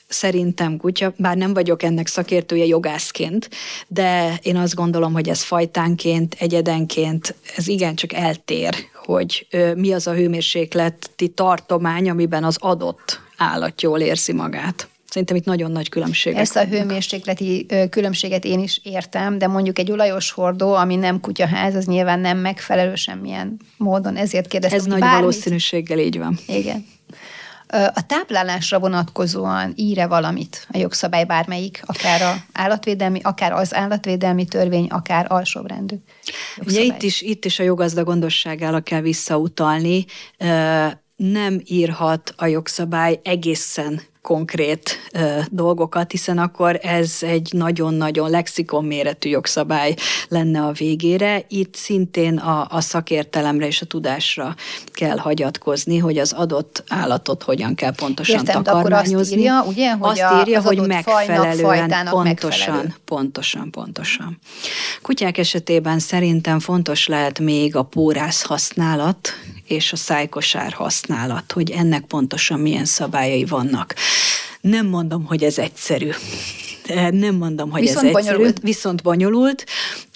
[0.08, 3.50] szerintem kutya, bár nem vagyok ennek szakértője jogászként,
[3.88, 10.12] de én azt gondolom, hogy ez fajtánként, egyedenként, ez igencsak eltér, hogy mi az a
[10.12, 14.88] hőmérsékleti tartomány, amiben az adott állat jól érzi magát.
[15.08, 19.90] Szerintem itt nagyon nagy különbségek Ezt a hőmérsékleti különbséget én is értem, de mondjuk egy
[19.90, 24.16] olajos hordó, ami nem kutyaház, az nyilván nem megfelelő semmilyen módon.
[24.16, 25.18] Ezért kérdeztem, Ez nagy bármit...
[25.18, 26.38] valószínűséggel így van.
[26.46, 26.86] Igen.
[27.70, 34.86] A táplálásra vonatkozóan íre valamit a jogszabály bármelyik, akár a állatvédelmi, akár az állatvédelmi törvény,
[34.86, 35.96] akár alsóbrendű.
[36.56, 40.04] Ugye itt is, itt is a jogazda gondosságára kell visszautalni.
[41.18, 49.28] Nem írhat a jogszabály egészen konkrét ö, dolgokat, hiszen akkor ez egy nagyon-nagyon lexikon méretű
[49.28, 49.94] jogszabály
[50.28, 51.44] lenne a végére.
[51.48, 54.54] Itt szintén a, a szakértelemre és a tudásra
[54.92, 59.14] kell hagyatkozni, hogy az adott állatot hogyan kell pontosan Értem, takarmányozni.
[59.14, 62.94] Akkor azt írja, ugye, hogy azt írja, az hogy megfelelően, pontosan, megfelelő.
[63.04, 64.38] pontosan, pontosan.
[65.02, 69.28] Kutyák esetében szerintem fontos lehet még a pórász használat,
[69.68, 73.94] és a szájkosár használat, hogy ennek pontosan milyen szabályai vannak.
[74.60, 76.10] Nem mondom, hogy ez egyszerű.
[77.10, 78.60] Nem mondom, hogy viszont ez egyszerű, bonyolult.
[78.62, 79.66] viszont bonyolult.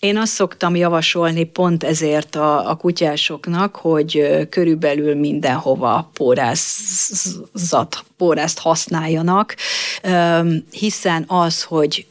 [0.01, 9.55] Én azt szoktam javasolni pont ezért a, a kutyásoknak, hogy körülbelül mindenhova pórázat, pórázt használjanak,
[10.71, 12.07] hiszen az, hogy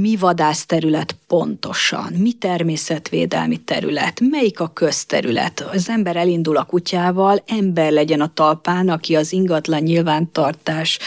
[0.00, 5.60] mi vadászterület pontosan, mi természetvédelmi terület, melyik a közterület.
[5.72, 10.98] Az ember elindul a kutyával, ember legyen a talpán, aki az ingatlan nyilvántartás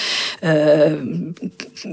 [0.41, 0.89] ö,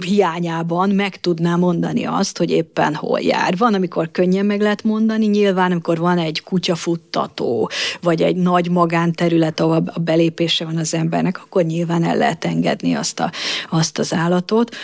[0.05, 3.57] hiányában meg tudná mondani azt, hogy éppen hol jár.
[3.57, 9.61] Van, amikor könnyen meg lehet mondani, nyilván, amikor van egy kutyafuttató, vagy egy nagy magánterület,
[9.61, 13.31] ahol a belépése van az embernek, akkor nyilván el lehet engedni azt, a,
[13.71, 14.77] azt az állatot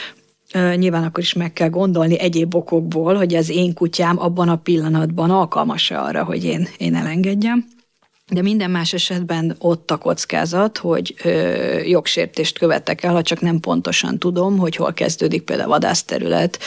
[0.52, 5.30] nyilván akkor is meg kell gondolni egyéb okokból, hogy az én kutyám abban a pillanatban
[5.30, 7.66] alkalmas-e arra, hogy én, én elengedjem.
[8.30, 11.30] De minden más esetben ott a kockázat, hogy ö,
[11.78, 16.58] jogsértést követek el, ha csak nem pontosan tudom, hogy hol kezdődik például a vadászterület.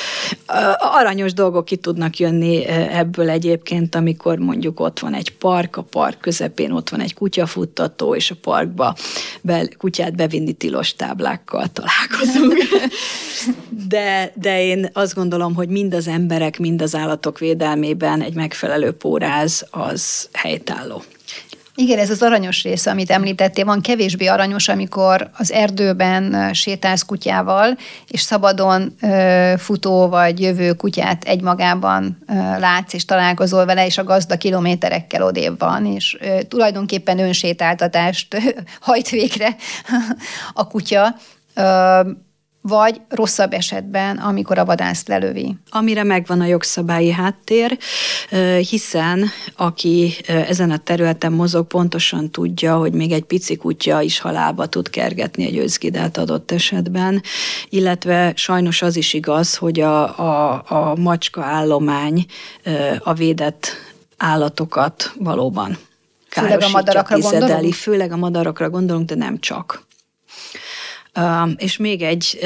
[0.78, 6.20] Aranyos dolgok ki tudnak jönni ebből egyébként, amikor mondjuk ott van egy park, a park
[6.20, 8.96] közepén ott van egy kutyafuttató, és a parkba
[9.42, 12.58] be, kutyát bevinni tilos táblákkal találkozunk.
[13.88, 18.92] De, de én azt gondolom, hogy mind az emberek, mind az állatok védelmében egy megfelelő
[18.92, 21.04] póráz az helytálló.
[21.76, 27.78] Igen, ez az aranyos része, amit említettél, van kevésbé aranyos, amikor az erdőben sétálsz kutyával,
[28.08, 34.04] és szabadon ö, futó vagy jövő kutyát egymagában ö, látsz, és találkozol vele, és a
[34.04, 38.38] gazda kilométerekkel odébb van, és ö, tulajdonképpen önsétáltatást
[38.80, 39.56] hajt végre
[40.54, 41.16] a kutya.
[41.56, 42.00] Ö,
[42.62, 45.56] vagy rosszabb esetben, amikor a vadászt lelövi.
[45.70, 47.78] Amire megvan a jogszabályi háttér,
[48.70, 54.66] hiszen aki ezen a területen mozog, pontosan tudja, hogy még egy pici kutya is halálba
[54.66, 57.22] tud kergetni egy őzgidát adott esetben,
[57.70, 62.26] illetve sajnos az is igaz, hogy a, a, a macska állomány
[63.00, 63.68] a védett
[64.18, 65.78] állatokat valóban
[66.32, 67.74] Főleg a madarakra gondolunk?
[67.74, 69.84] Főleg a madarakra gondolunk, de nem csak.
[71.58, 72.40] És még egy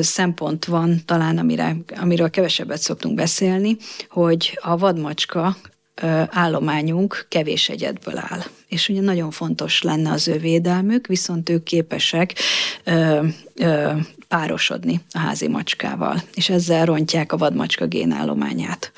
[0.00, 3.76] szempont van talán, amire, amiről kevesebbet szoktunk beszélni,
[4.08, 5.56] hogy a vadmacska
[6.30, 8.40] állományunk kevés egyedből áll.
[8.68, 12.34] És ugye nagyon fontos lenne az ő védelmük, viszont ők képesek
[12.84, 13.92] ö, ö,
[14.30, 18.92] párosodni a házi macskával, és ezzel rontják a vadmacska génállományát.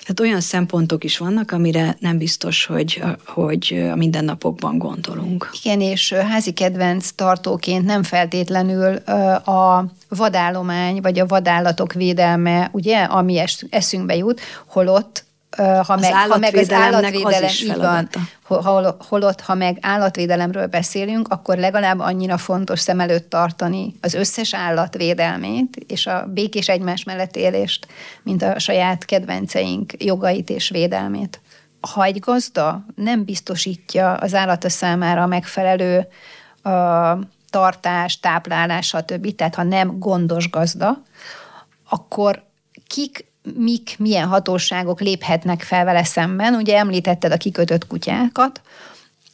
[0.00, 5.50] Tehát olyan szempontok is vannak, amire nem biztos, hogy, hogy a mindennapokban gondolunk.
[5.62, 8.94] Igen, és házi kedvenc tartóként nem feltétlenül
[9.36, 15.24] a vadállomány vagy a vadállatok védelme, ugye, ami eszünkbe jut, holott
[15.56, 18.08] ha meg, ha meg az állatvédelem, így van,
[18.42, 24.54] hol, holott, ha meg állatvédelemről beszélünk, akkor legalább annyira fontos szem előtt tartani az összes
[24.54, 27.86] állatvédelmét és a békés egymás mellett élést,
[28.22, 31.40] mint a saját kedvenceink jogait és védelmét.
[31.80, 36.06] Ha egy gazda nem biztosítja az állata számára a megfelelő
[36.62, 37.18] a
[37.50, 41.02] tartás, táplálás, stb., tehát ha nem gondos gazda,
[41.88, 42.42] akkor
[42.86, 46.54] kik mik, milyen hatóságok léphetnek fel vele szemben.
[46.54, 48.60] Ugye említetted a kikötött kutyákat,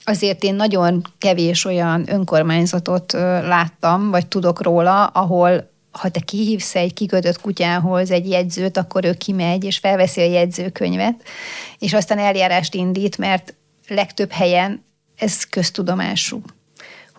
[0.05, 6.95] azért én nagyon kevés olyan önkormányzatot láttam, vagy tudok róla, ahol ha te kihívsz egy
[6.95, 11.23] kikötött kutyához egy jegyzőt, akkor ő kimegy, és felveszi a jegyzőkönyvet,
[11.79, 13.55] és aztán eljárást indít, mert
[13.89, 14.85] legtöbb helyen
[15.17, 16.43] ez köztudomású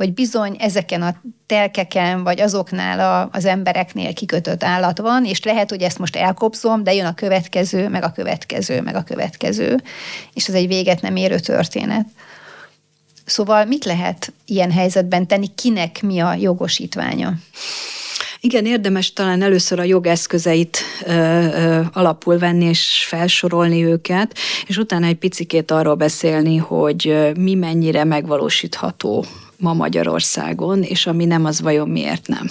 [0.01, 5.69] hogy bizony ezeken a telkeken, vagy azoknál a, az embereknél kikötött állat van, és lehet,
[5.69, 9.81] hogy ezt most elkopszom, de jön a következő, meg a következő, meg a következő,
[10.33, 12.05] és ez egy véget nem érő történet.
[13.25, 17.33] Szóval mit lehet ilyen helyzetben tenni, kinek mi a jogosítványa?
[18.39, 24.37] Igen, érdemes talán először a jogeszközeit ö, ö, alapul venni és felsorolni őket,
[24.67, 29.25] és utána egy picikét arról beszélni, hogy mi mennyire megvalósítható
[29.61, 32.49] ma Magyarországon, és ami nem, az vajon miért nem.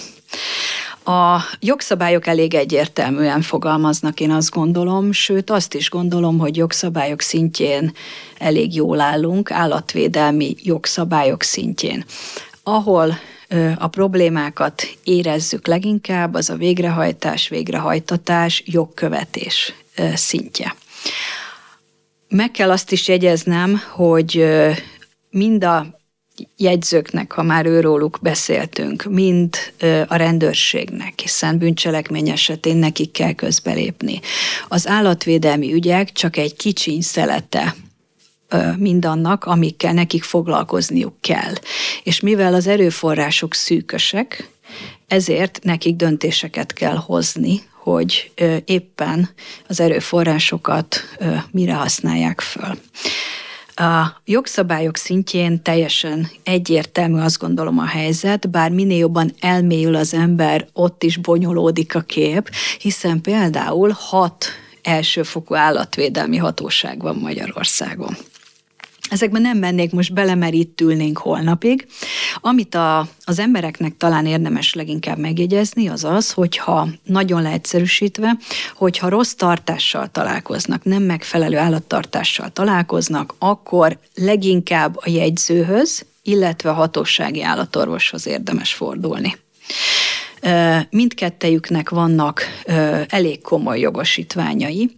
[1.15, 7.93] A jogszabályok elég egyértelműen fogalmaznak, én azt gondolom, sőt azt is gondolom, hogy jogszabályok szintjén
[8.37, 12.05] elég jól állunk, állatvédelmi jogszabályok szintjén.
[12.63, 13.17] Ahol
[13.77, 19.73] a problémákat érezzük leginkább, az a végrehajtás, végrehajtatás, jogkövetés
[20.13, 20.75] szintje.
[22.29, 24.45] Meg kell azt is jegyeznem, hogy
[25.29, 26.00] mind a
[26.57, 29.55] jegyzőknek, ha már őróluk beszéltünk, mind
[30.07, 34.19] a rendőrségnek, hiszen bűncselekmény esetén nekik kell közbelépni.
[34.67, 37.75] Az állatvédelmi ügyek csak egy kicsiny szelete
[38.77, 41.53] mindannak, amikkel nekik foglalkozniuk kell.
[42.03, 44.49] És mivel az erőforrások szűkösek,
[45.07, 48.31] ezért nekik döntéseket kell hozni, hogy
[48.65, 49.29] éppen
[49.67, 51.01] az erőforrásokat
[51.51, 52.77] mire használják föl.
[53.81, 60.67] A jogszabályok szintjén teljesen egyértelmű azt gondolom a helyzet, bár minél jobban elmélyül az ember,
[60.73, 64.45] ott is bonyolódik a kép, hiszen például hat
[64.81, 68.17] elsőfokú állatvédelmi hatóság van Magyarországon.
[69.11, 71.87] Ezekben nem mennék most bele, mert itt ülnénk holnapig.
[72.35, 78.37] Amit a, az embereknek talán érdemes leginkább megjegyezni, az az, hogyha nagyon leegyszerűsítve,
[78.75, 87.41] hogyha rossz tartással találkoznak, nem megfelelő állattartással találkoznak, akkor leginkább a jegyzőhöz, illetve a hatósági
[87.41, 89.37] állatorvoshoz érdemes fordulni.
[90.89, 92.41] Mindkettejüknek vannak
[93.07, 94.97] elég komoly jogosítványai.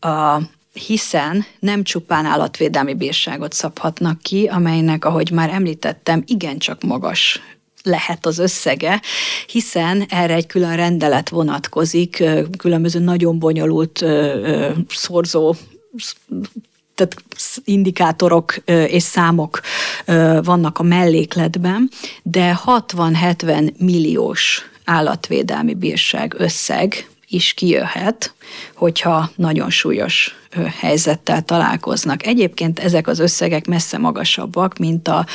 [0.00, 0.38] A
[0.74, 7.40] hiszen nem csupán állatvédelmi bírságot szabhatnak ki, amelynek, ahogy már említettem, igencsak magas
[7.82, 9.00] lehet az összege,
[9.46, 12.24] hiszen erre egy külön rendelet vonatkozik,
[12.58, 14.04] különböző nagyon bonyolult
[14.88, 15.54] szorzó
[16.94, 17.16] tehát
[17.64, 19.60] indikátorok és számok
[20.42, 21.90] vannak a mellékletben,
[22.22, 28.34] de 60-70 milliós állatvédelmi bírság összeg is kijöhet,
[28.74, 30.34] hogyha nagyon súlyos
[30.78, 32.26] helyzettel találkoznak.
[32.26, 35.26] Egyébként ezek az összegek messze magasabbak, mint a,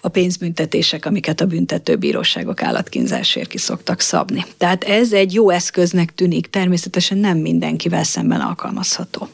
[0.00, 4.44] a pénzbüntetések, amiket a büntetőbíróságok állatkínzásért ki szoktak szabni.
[4.56, 9.28] Tehát ez egy jó eszköznek tűnik, természetesen nem mindenkivel szemben alkalmazható.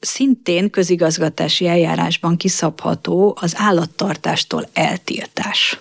[0.00, 5.78] Szintén közigazgatási eljárásban kiszabható az állattartástól eltiltás.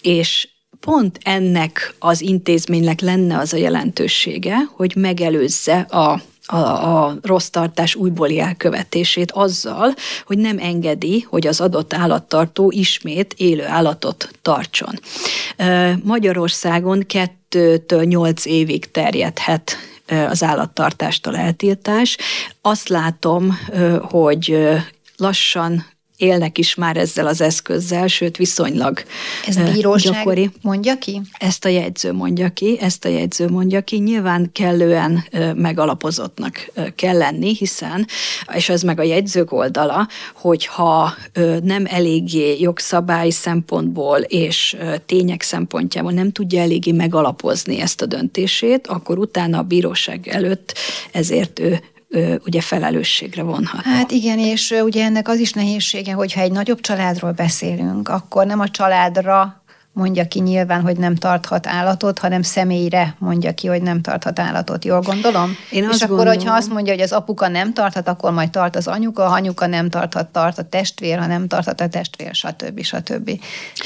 [0.00, 0.48] És
[0.86, 7.94] pont ennek az intézménynek lenne az a jelentősége, hogy megelőzze a a, a rossz tartás
[7.94, 9.94] újbóli elkövetését azzal,
[10.26, 15.00] hogy nem engedi, hogy az adott állattartó ismét élő állatot tartson.
[16.02, 17.06] Magyarországon
[17.50, 19.76] 2-től 8 évig terjedhet
[20.28, 22.16] az állattartástól eltiltás.
[22.60, 23.58] Azt látom,
[24.00, 24.58] hogy
[25.16, 29.02] lassan élnek is már ezzel az eszközzel, sőt viszonylag
[29.46, 30.50] Ez bíróság gyakori.
[30.62, 31.20] mondja ki?
[31.38, 33.96] Ezt a jegyző mondja ki, ezt a jegyző mondja ki.
[33.96, 35.24] Nyilván kellően
[35.54, 38.06] megalapozottnak kell lenni, hiszen,
[38.54, 41.14] és ez meg a jegyzők oldala, hogyha
[41.62, 44.76] nem eléggé jogszabály szempontból és
[45.06, 50.74] tények szempontjából nem tudja eléggé megalapozni ezt a döntését, akkor utána a bíróság előtt
[51.12, 51.80] ezért ő
[52.44, 53.82] ugye felelősségre vonhat.
[53.82, 58.60] Hát igen, és ugye ennek az is nehézsége, hogyha egy nagyobb családról beszélünk, akkor nem
[58.60, 59.64] a családra
[59.96, 64.84] mondja ki nyilván, hogy nem tarthat állatot, hanem személyre mondja ki, hogy nem tarthat állatot.
[64.84, 65.56] Jól gondolom?
[65.70, 66.34] Én És akkor, gondolom.
[66.34, 69.66] hogyha azt mondja, hogy az apuka nem tarthat, akkor majd tart az anyuka, ha anyuka
[69.66, 72.82] nem tarthat, tart a testvér, ha nem tarthat a testvér, stb.
[72.82, 73.30] stb.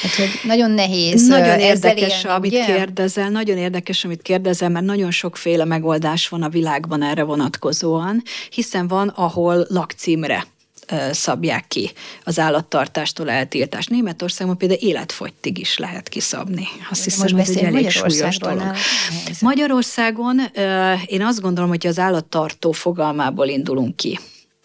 [0.02, 2.64] Hát, hogy nagyon nehéz Nagyon érdekes, élni, amit ugye?
[2.64, 8.88] kérdezel, nagyon érdekes, amit kérdezel, mert nagyon sokféle megoldás van a világban erre vonatkozóan, hiszen
[8.88, 10.46] van, ahol lakcímre
[11.12, 11.90] szabják ki
[12.24, 13.90] az állattartástól eltiltást.
[13.90, 16.66] Németországban például életfogytig is lehet kiszabni.
[16.90, 18.72] Azt hiszem, hogy egy elég súlyos dolog.
[19.40, 20.40] Magyarországon
[21.07, 24.18] én azt gondolom, hogy az állattartó fogalmából indulunk ki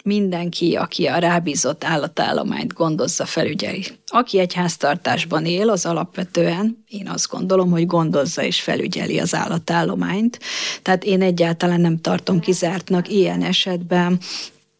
[0.03, 3.85] mindenki, aki a rábízott állatállományt gondozza, felügyeli.
[4.07, 10.39] Aki egy háztartásban él, az alapvetően, én azt gondolom, hogy gondozza és felügyeli az állatállományt.
[10.81, 14.19] Tehát én egyáltalán nem tartom kizártnak ilyen esetben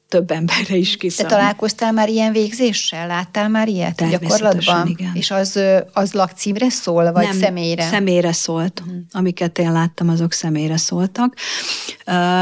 [0.08, 1.32] több emberre is kiszabni.
[1.32, 3.08] Te találkoztál már ilyen végzéssel?
[3.08, 4.88] Láttál már ilyet gyakorlatban?
[4.88, 5.12] Igen.
[5.14, 5.60] És az,
[5.94, 7.84] az lakcímre szól, vagy Nem, személyre?
[7.84, 8.80] személyre szólt.
[8.80, 8.96] Uh-huh.
[9.12, 11.34] Amiket én láttam, azok személyre szóltak.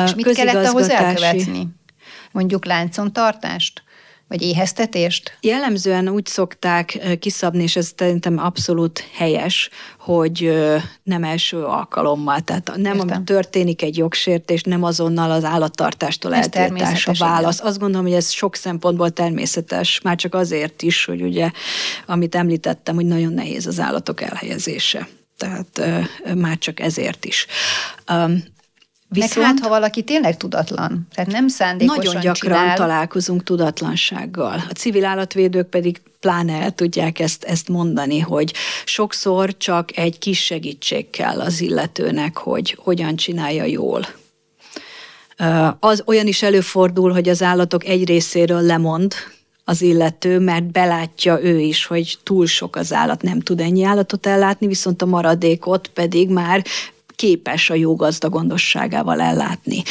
[0.05, 1.67] És mit kellett ahhoz elkövetni?
[2.31, 3.83] Mondjuk láncon tartást?
[4.33, 5.37] Vagy éheztetést?
[5.41, 9.69] Jellemzően úgy szokták kiszabni, és ez szerintem abszolút helyes,
[9.99, 10.53] hogy
[11.03, 13.25] nem első alkalommal, tehát nem Értem.
[13.25, 17.61] történik egy jogsértés, nem azonnal az állattartástól ez eltiltás a válasz.
[17.61, 21.51] Azt gondolom, hogy ez sok szempontból természetes, már csak azért is, hogy ugye,
[22.05, 25.07] amit említettem, hogy nagyon nehéz az állatok elhelyezése.
[25.37, 25.81] Tehát
[26.35, 27.45] már csak ezért is.
[29.13, 32.75] Viszont Meg hát, ha valaki tényleg tudatlan, tehát nem szándékosan Nagyon gyakran csinál.
[32.75, 34.63] találkozunk tudatlansággal.
[34.69, 38.53] A civil állatvédők pedig pláne el tudják ezt, ezt mondani, hogy
[38.85, 44.05] sokszor csak egy kis segítség kell az illetőnek, hogy hogyan csinálja jól.
[45.79, 49.13] Az olyan is előfordul, hogy az állatok egy részéről lemond,
[49.65, 54.25] az illető, mert belátja ő is, hogy túl sok az állat, nem tud ennyi állatot
[54.25, 56.65] ellátni, viszont a maradékot pedig már
[57.15, 59.83] képes a jó gazda gondosságával ellátni.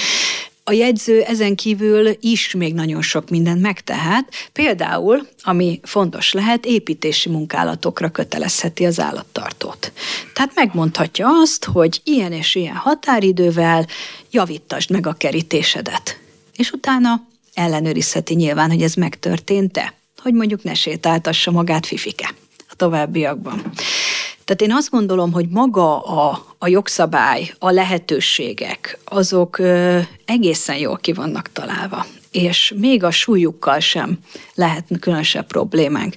[0.65, 7.29] A jegyző ezen kívül is még nagyon sok mindent megtehet, például, ami fontos lehet, építési
[7.29, 9.93] munkálatokra kötelezheti az állattartót.
[10.35, 13.87] Tehát megmondhatja azt, hogy ilyen és ilyen határidővel
[14.31, 16.19] javítasd meg a kerítésedet.
[16.57, 22.35] És utána ellenőrizheti nyilván, hogy ez megtörtént-e, hogy mondjuk ne sétáltassa magát Fifike
[22.69, 23.73] a továbbiakban.
[24.45, 30.97] Tehát én azt gondolom, hogy maga a, a jogszabály, a lehetőségek, azok ö, egészen jól
[30.97, 34.19] ki vannak találva, és még a súlyukkal sem
[34.55, 36.15] lehet különösebb problémánk.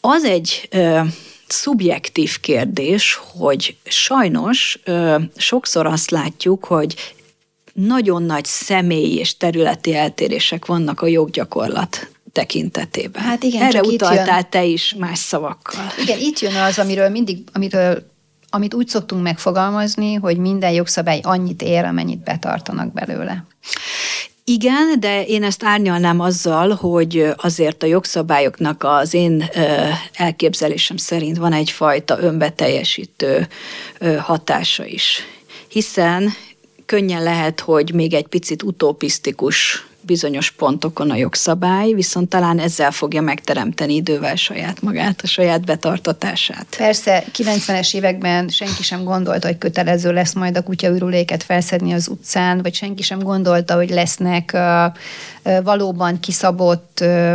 [0.00, 1.00] Az egy ö,
[1.46, 7.14] szubjektív kérdés, hogy sajnos ö, sokszor azt látjuk, hogy
[7.72, 13.22] nagyon nagy személyi és területi eltérések vannak a joggyakorlat tekintetében.
[13.22, 15.92] Hát igen, Erre utaltál jön, te is más szavakkal.
[16.02, 18.12] Igen, itt jön az, amiről mindig, amiről
[18.50, 23.44] amit úgy szoktunk megfogalmazni, hogy minden jogszabály annyit ér, amennyit betartanak belőle.
[24.44, 29.44] Igen, de én ezt árnyalnám azzal, hogy azért a jogszabályoknak az én
[30.12, 33.48] elképzelésem szerint van egyfajta önbeteljesítő
[34.18, 35.20] hatása is.
[35.68, 36.32] Hiszen
[36.86, 43.20] könnyen lehet, hogy még egy picit utopisztikus bizonyos pontokon a jogszabály, viszont talán ezzel fogja
[43.20, 46.66] megteremteni idővel saját magát, a saját betartatását.
[46.76, 52.62] Persze, 90-es években senki sem gondolta, hogy kötelező lesz majd a kutyaürüléket felszedni az utcán,
[52.62, 57.34] vagy senki sem gondolta, hogy lesznek uh, valóban kiszabott uh,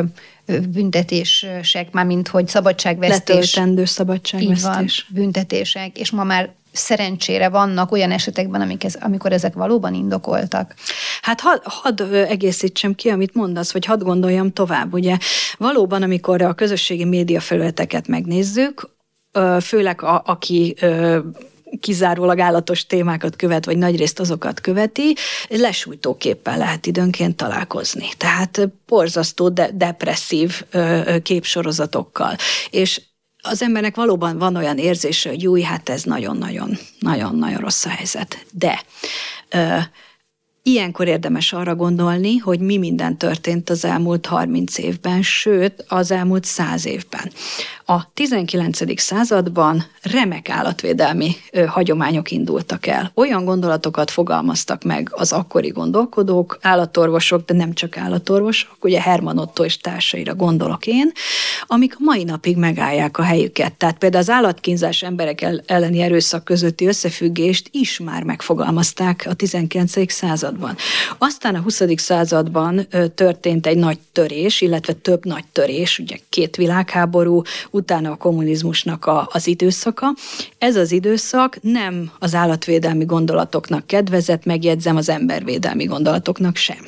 [0.67, 3.35] büntetések, már mint hogy szabadságvesztés.
[3.35, 4.57] Letöltendő szabadságvesztés.
[4.57, 6.49] Így van, büntetések, és ma már
[6.79, 10.73] szerencsére vannak olyan esetekben, amik ez, amikor ezek valóban indokoltak.
[11.21, 14.93] Hát hadd had egészítsem ki, amit mondasz, vagy hadd gondoljam tovább.
[14.93, 15.17] Ugye
[15.57, 18.89] valóban, amikor a közösségi média felületeket megnézzük,
[19.61, 20.75] főleg a, aki
[21.79, 25.15] kizárólag állatos témákat követ, vagy nagyrészt azokat követi,
[25.49, 28.07] lesújtóképpen lehet időnként találkozni.
[28.17, 30.63] Tehát borzasztó, de depresszív
[31.23, 32.35] képsorozatokkal.
[32.69, 33.01] És
[33.41, 38.45] az embernek valóban van olyan érzése, hogy jó, hát ez nagyon-nagyon, nagyon-nagyon rossz a helyzet.
[38.51, 38.83] De
[40.63, 46.43] Ilyenkor érdemes arra gondolni, hogy mi minden történt az elmúlt 30 évben, sőt az elmúlt
[46.43, 47.31] 100 évben.
[47.85, 48.99] A 19.
[49.01, 53.11] században remek állatvédelmi ö, hagyományok indultak el.
[53.15, 59.63] Olyan gondolatokat fogalmaztak meg az akkori gondolkodók, állatorvosok, de nem csak állatorvosok, ugye Herman Otto
[59.63, 61.11] és társaira gondolok én,
[61.67, 63.73] amik a mai napig megállják a helyüket.
[63.73, 70.11] Tehát például az állatkínzás emberek elleni erőszak közötti összefüggést is már megfogalmazták a 19.
[70.11, 70.48] században.
[71.17, 71.81] Aztán a 20.
[71.95, 79.05] században történt egy nagy törés, illetve több nagy törés, ugye két világháború, utána a kommunizmusnak
[79.05, 80.13] a, az időszaka.
[80.57, 86.87] Ez az időszak nem az állatvédelmi gondolatoknak kedvezett, megjegyzem az embervédelmi gondolatoknak sem.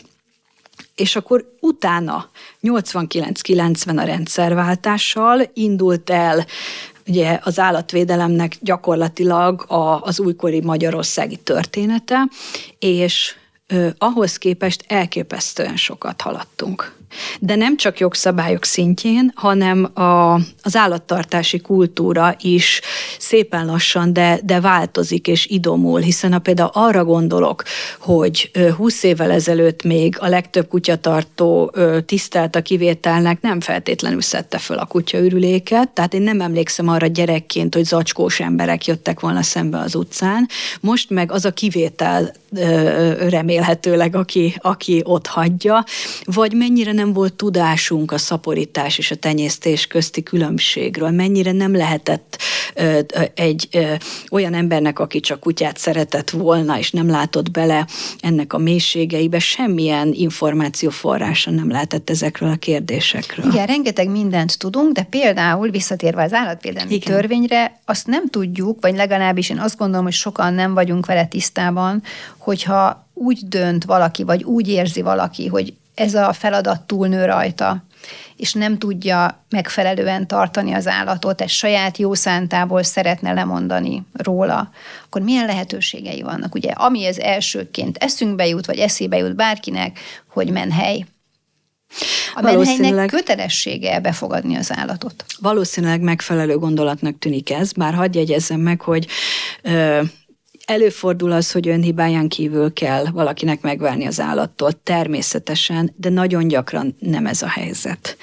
[0.95, 2.30] És akkor utána
[2.64, 6.45] 89-90 a rendszerváltással indult el
[7.07, 12.28] ugye az állatvédelemnek gyakorlatilag a, az újkori magyarországi története,
[12.80, 13.36] és
[13.97, 17.01] ahhoz képest elképesztően sokat haladtunk
[17.39, 22.82] de nem csak jogszabályok szintjén, hanem a, az állattartási kultúra is
[23.20, 27.64] szépen lassan, de, de változik és idomul, hiszen ha például arra gondolok,
[27.99, 34.78] hogy 20 évvel ezelőtt még a legtöbb kutyatartó tisztelt a kivételnek nem feltétlenül szedte föl
[34.78, 39.95] a kutyaürüléket, tehát én nem emlékszem arra gyerekként, hogy zacskós emberek jöttek volna szembe az
[39.95, 40.47] utcán.
[40.82, 42.34] Most meg az a kivétel
[43.30, 45.84] remélhetőleg, aki, aki ott hagyja,
[46.24, 52.38] vagy mennyire nem volt tudásunk a szaporítás és a tenyésztés közti különbségről, mennyire nem lehetett
[52.76, 52.99] ö,
[53.36, 53.93] egy ö,
[54.30, 57.88] olyan embernek, aki csak kutyát szeretett volna, és nem látott bele
[58.20, 63.45] ennek a mélységeibe, semmilyen információforrása nem lehetett ezekről a kérdésekről.
[63.45, 67.14] Igen, rengeteg mindent tudunk, de például visszatérve az állatvédelmi Igen.
[67.14, 72.04] törvényre, azt nem tudjuk, vagy legalábbis én azt gondolom, hogy sokan nem vagyunk vele tisztában,
[72.38, 77.84] hogyha úgy dönt valaki, vagy úgy érzi valaki, hogy ez a feladat túlnő rajta,
[78.36, 84.72] és nem tudja megfelelően tartani az állatot, ez saját jó szántából szeretne lemondani róla,
[85.06, 86.56] akkor milyen lehetőségei vannak?
[86.56, 91.06] Ugye, ami ez elsőként eszünkbe jut, vagy eszébe jut bárkinek, hogy menhely.
[92.34, 95.26] A menhelynek kötelessége befogadni az állatot.
[95.39, 99.08] Valószínűleg megfelelő gondolatnak tűnik ez, bár hagyj jegyezzem meg, hogy
[99.62, 100.02] ö,
[100.72, 107.26] Előfordul az, hogy önhibáján kívül kell valakinek megválni az állattól, természetesen, de nagyon gyakran nem
[107.26, 108.17] ez a helyzet,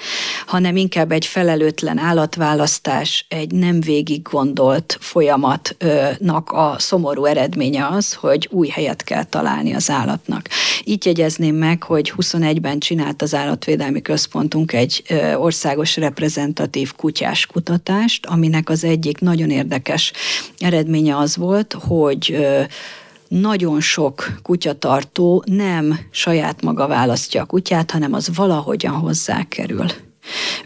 [0.49, 8.47] hanem inkább egy felelőtlen állatválasztás, egy nem végig gondolt folyamatnak a szomorú eredménye az, hogy
[8.51, 10.49] új helyet kell találni az állatnak.
[10.83, 15.03] Így jegyezném meg, hogy 21-ben csinált az Állatvédelmi Központunk egy
[15.35, 20.13] országos reprezentatív kutyás kutatást, aminek az egyik nagyon érdekes
[20.59, 22.47] eredménye az volt, hogy
[23.27, 29.85] nagyon sok kutyatartó nem saját maga választja a kutyát, hanem az valahogyan hozzá kerül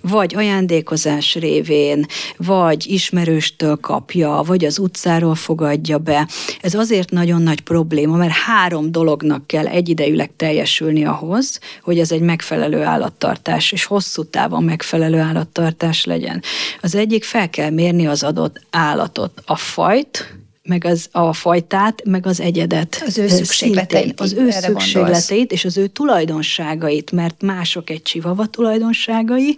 [0.01, 2.06] vagy ajándékozás révén,
[2.38, 6.28] vagy ismerőstől kapja, vagy az utcáról fogadja be.
[6.62, 12.22] Ez azért nagyon nagy probléma, mert három dolognak kell egyidejűleg teljesülni ahhoz, hogy ez egy
[12.22, 16.41] megfelelő állattartás, és hosszú távon megfelelő állattartás legyen.
[16.82, 22.26] Az egyik fel kell mérni az adott állatot, a fajt, meg az, a fajtát, meg
[22.26, 23.03] az egyedet.
[23.05, 24.20] Az ő szükségleteit.
[24.20, 29.55] Az ő szükségleteit és az ő tulajdonságait, mert mások egy csivava tulajdonságai,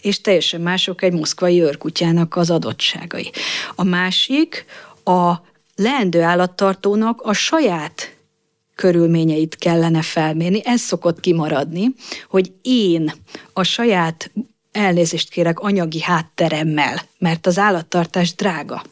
[0.00, 3.30] és teljesen mások egy moszkvai őrkutyának az adottságai.
[3.74, 4.64] A másik
[5.04, 5.34] a
[5.74, 8.16] leendő állattartónak a saját
[8.74, 10.60] körülményeit kellene felmérni.
[10.64, 11.94] Ez szokott kimaradni,
[12.28, 13.12] hogy én
[13.52, 14.30] a saját
[14.72, 18.82] elnézést kérek anyagi hátteremmel, mert az állattartás drága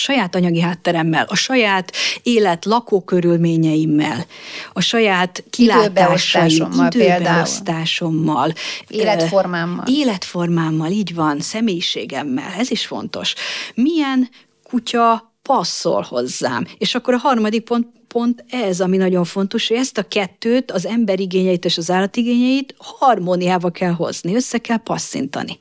[0.00, 1.92] saját anyagi hátteremmel, a saját
[2.22, 4.26] élet lakókörülményeimmel,
[4.72, 8.52] a saját kilátásaim, időbeosztásommal,
[8.88, 9.84] életformámmal.
[9.88, 13.34] Életformámmal, így van, személyiségemmel, ez is fontos.
[13.74, 14.28] Milyen
[14.62, 16.66] kutya passzol hozzám.
[16.78, 20.86] És akkor a harmadik pont pont ez, ami nagyon fontos, hogy ezt a kettőt, az
[20.86, 25.58] ember igényeit és az állatigényeit harmóniába kell hozni, össze kell passzintani.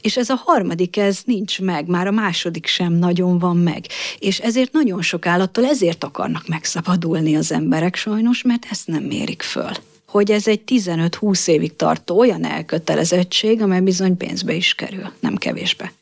[0.00, 3.86] És ez a harmadik, ez nincs meg, már a második sem nagyon van meg.
[4.18, 9.42] És ezért nagyon sok állattól ezért akarnak megszabadulni az emberek sajnos, mert ezt nem mérik
[9.42, 9.70] föl
[10.06, 15.92] hogy ez egy 15-20 évig tartó olyan elkötelezettség, amely bizony pénzbe is kerül, nem kevésbe.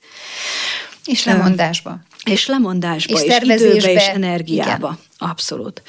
[1.04, 2.00] És lemondásba.
[2.24, 4.86] És lemondásba, és, és időbe, és energiába.
[4.86, 5.30] Igen.
[5.30, 5.82] Abszolút.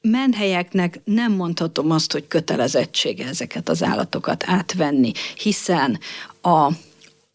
[0.00, 5.98] Menhelyeknek nem mondhatom azt, hogy kötelezettsége ezeket az állatokat átvenni, hiszen
[6.42, 6.72] a,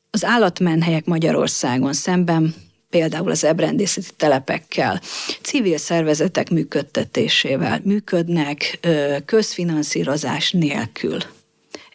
[0.10, 2.56] az állatmenhelyek Magyarországon szemben
[2.90, 5.02] például az ebrendészeti telepekkel,
[5.42, 8.80] civil szervezetek működtetésével működnek
[9.26, 11.18] közfinanszírozás nélkül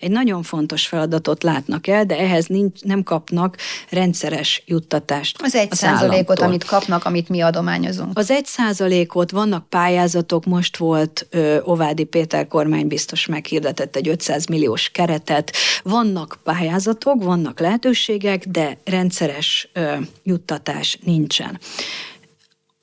[0.00, 3.56] egy nagyon fontos feladatot látnak el, de ehhez nincs, nem kapnak
[3.90, 5.42] rendszeres juttatást.
[5.42, 8.18] Az egy százalékot, amit kapnak, amit mi adományozunk.
[8.18, 14.46] Az egy százalékot, vannak pályázatok, most volt ö, Ovádi Péter kormány biztos meghirdetett egy 500
[14.46, 19.92] milliós keretet, vannak pályázatok, vannak lehetőségek, de rendszeres ö,
[20.22, 21.58] juttatás nincsen.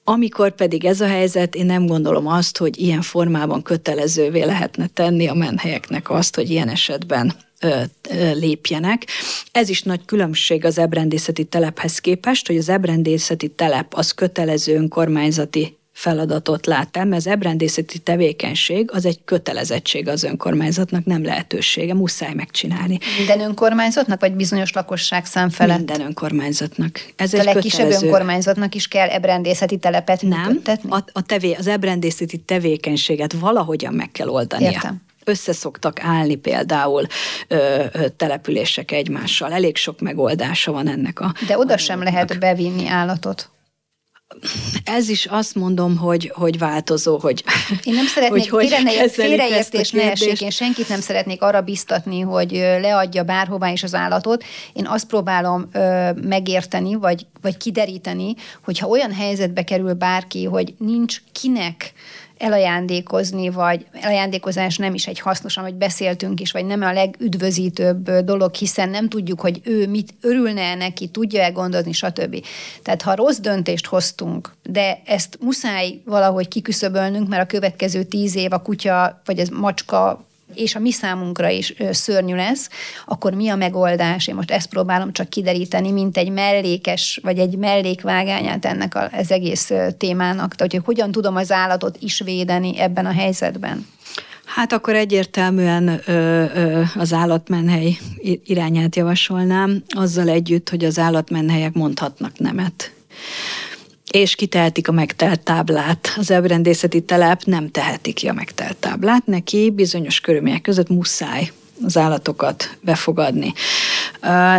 [0.08, 5.28] Amikor pedig ez a helyzet, én nem gondolom azt, hogy ilyen formában kötelezővé lehetne tenni
[5.28, 7.34] a menhelyeknek azt, hogy ilyen esetben
[8.34, 9.06] lépjenek.
[9.52, 15.78] Ez is nagy különbség az ebrendészeti telephez képest, hogy az ebrendészeti telep az kötelező önkormányzati
[15.96, 22.34] feladatot lát el, mert az ebrendészeti tevékenység az egy kötelezettség az önkormányzatnak, nem lehetősége, muszáj
[22.34, 22.98] megcsinálni.
[23.18, 25.78] Minden önkormányzatnak, vagy bizonyos lakosság szám felett?
[25.78, 27.06] Minden önkormányzatnak.
[27.16, 28.06] Ez a egy legkisebb kötelező...
[28.06, 34.28] önkormányzatnak is kell ebrendészeti telepet Nem, a, a tevé, az ebrendészeti tevékenységet valahogyan meg kell
[34.28, 34.70] oldania.
[34.72, 37.06] Értem összeszoktak állni például
[37.48, 39.52] ö, ö, települések egymással.
[39.52, 41.34] Elég sok megoldása van ennek a...
[41.48, 43.50] De oda sem lehet bevinni állatot
[44.84, 47.44] ez is azt mondom, hogy, hogy változó, hogy
[47.84, 52.52] Én nem szeretnék, hogy félre, félreértés ne essék, én senkit nem szeretnék arra biztatni, hogy
[52.82, 54.44] leadja bárhová is az állatot.
[54.74, 61.22] Én azt próbálom ö, megérteni, vagy, vagy kideríteni, hogyha olyan helyzetbe kerül bárki, hogy nincs
[61.32, 61.94] kinek
[62.38, 68.54] elajándékozni, vagy elajándékozás nem is egy hasznos, amit beszéltünk is, vagy nem a legüdvözítőbb dolog,
[68.54, 72.46] hiszen nem tudjuk, hogy ő mit örülne neki, tudja-e gondozni, stb.
[72.84, 78.54] Tehát ha rossz döntést hoztunk, de ezt muszáj valahogy kiküszöbölnünk, mert a következő tíz év
[78.54, 82.70] a kutya, vagy az macska és a mi számunkra is szörnyű lesz,
[83.06, 84.28] akkor mi a megoldás?
[84.28, 89.72] Én most ezt próbálom csak kideríteni, mint egy mellékes, vagy egy mellékvágányát ennek az egész
[89.98, 90.56] témának.
[90.56, 93.88] Tehát, hogy hogyan tudom az állatot is védeni ebben a helyzetben?
[94.46, 96.12] Hát akkor egyértelműen ö,
[96.54, 97.98] ö, az állatmenhely
[98.46, 102.94] irányát javasolnám, azzal együtt, hogy az állatmenhelyek mondhatnak nemet
[104.16, 106.14] és kitehetik a megtelt táblát.
[106.18, 111.52] Az elrendészeti telep nem teheti ki a megtelt táblát, neki bizonyos körülmények között muszáj
[111.86, 113.54] az állatokat befogadni.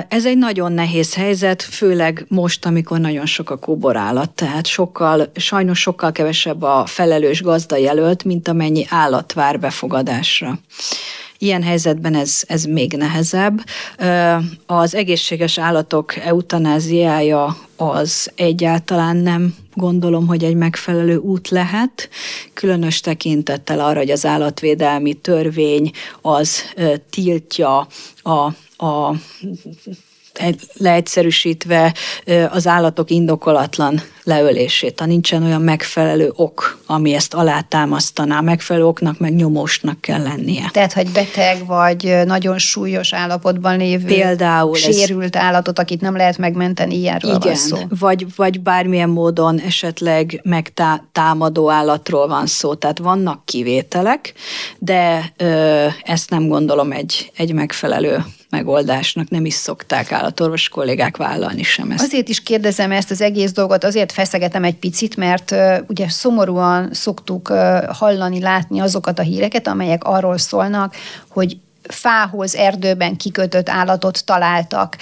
[0.08, 5.80] Ez egy nagyon nehéz helyzet, főleg most, amikor nagyon sok a kóborállat, tehát sokkal, sajnos
[5.80, 10.58] sokkal kevesebb a felelős gazda jelölt, mint amennyi állat vár befogadásra.
[11.38, 13.64] Ilyen helyzetben ez, ez még nehezebb.
[14.66, 22.08] Az egészséges állatok eutanáziája az egyáltalán nem gondolom, hogy egy megfelelő út lehet,
[22.54, 25.90] különös tekintettel arra, hogy az állatvédelmi törvény
[26.22, 26.62] az
[27.10, 27.86] tiltja
[28.22, 29.14] a a
[30.72, 31.94] leegyszerűsítve
[32.50, 39.34] az állatok indokolatlan leölését, ha nincsen olyan megfelelő ok, ami ezt alátámasztaná, megfelelő oknak meg
[39.34, 40.70] nyomósnak kell lennie.
[40.72, 45.42] Tehát, hogy beteg vagy nagyon súlyos állapotban lévő, Például sérült ez...
[45.42, 47.76] állatot, akit nem lehet megmenteni, ilyenről Igen, van szó.
[47.88, 54.32] Vagy, vagy bármilyen módon esetleg megtámadó állatról van szó, tehát vannak kivételek,
[54.78, 58.24] de ö, ezt nem gondolom egy, egy megfelelő
[58.56, 62.04] megoldásnak nem is szokták állatorvos kollégák vállalni sem ezt.
[62.04, 66.88] Azért is kérdezem ezt az egész dolgot, azért feszegetem egy picit, mert uh, ugye szomorúan
[66.92, 70.94] szoktuk uh, hallani, látni azokat a híreket, amelyek arról szólnak,
[71.28, 71.56] hogy
[71.88, 74.96] fához, erdőben kikötött állatot találtak,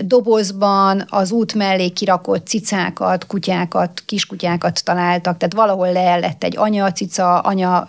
[0.00, 7.38] dobozban az út mellé kirakott cicákat, kutyákat, kiskutyákat találtak, tehát valahol leellett egy anya cica,
[7.38, 7.86] anya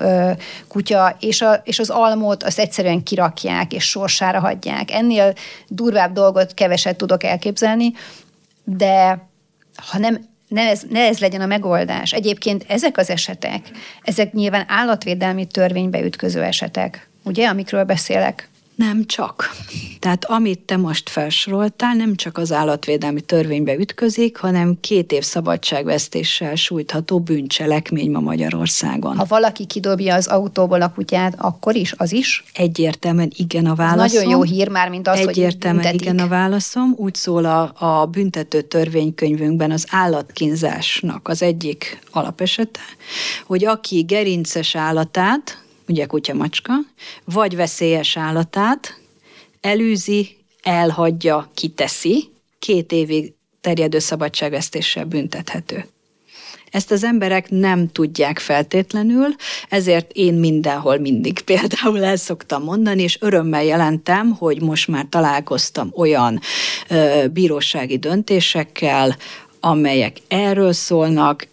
[0.67, 4.91] kutya, és, a, és az almot azt egyszerűen kirakják, és sorsára hagyják.
[4.91, 5.33] Ennél
[5.67, 7.93] durvább dolgot keveset tudok elképzelni,
[8.63, 9.27] de
[9.91, 12.11] ha nem ne ez, ne ez legyen a megoldás.
[12.11, 13.71] Egyébként ezek az esetek,
[14.01, 18.51] ezek nyilván állatvédelmi törvénybe ütköző esetek ugye, amikről beszélek?
[18.75, 19.49] Nem csak.
[19.99, 26.55] Tehát amit te most felsoroltál, nem csak az állatvédelmi törvénybe ütközik, hanem két év szabadságvesztéssel
[26.55, 29.17] sújtható bűncselekmény ma Magyarországon.
[29.17, 32.43] Ha valaki kidobja az autóból a kutyát, akkor is, az is?
[32.53, 34.03] Egyértelműen igen a válaszom.
[34.03, 36.93] Ez nagyon jó hír már, mint az, Egyértelműen hogy igen a válaszom.
[36.97, 42.79] Úgy szól a, a büntető törvénykönyvünkben az állatkínzásnak az egyik alapesete,
[43.45, 46.73] hogy aki gerinces állatát, ugye kutya macska,
[47.23, 48.99] vagy veszélyes állatát,
[49.61, 52.29] elűzi, elhagyja, kiteszi,
[52.59, 55.85] két évig terjedő szabadságvesztéssel büntethető.
[56.71, 59.27] Ezt az emberek nem tudják feltétlenül,
[59.69, 65.91] ezért én mindenhol mindig például el szoktam mondani, és örömmel jelentem, hogy most már találkoztam
[65.95, 66.39] olyan
[66.89, 69.17] ö, bírósági döntésekkel,
[69.59, 71.47] amelyek erről szólnak,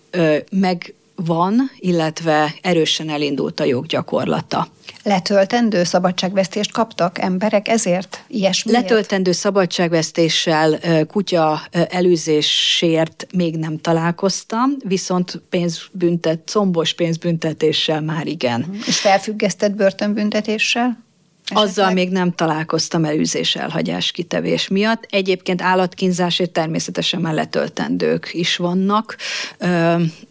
[0.51, 0.95] meg
[1.25, 4.68] van, illetve erősen elindult a joggyakorlata.
[5.03, 8.25] Letöltendő szabadságvesztést kaptak emberek ezért?
[8.29, 8.73] Ilyesmi?
[8.73, 18.79] Letöltendő szabadságvesztéssel kutya előzésért még nem találkoztam, viszont pénzbüntet, combos pénzbüntetéssel már igen.
[18.87, 21.09] És felfüggesztett börtönbüntetéssel?
[21.51, 21.68] Esetleg?
[21.68, 25.07] Azzal még nem találkoztam elűzés elhagyás kitevés miatt.
[25.11, 29.16] Egyébként állatkínzásért természetesen melletöltendők is vannak.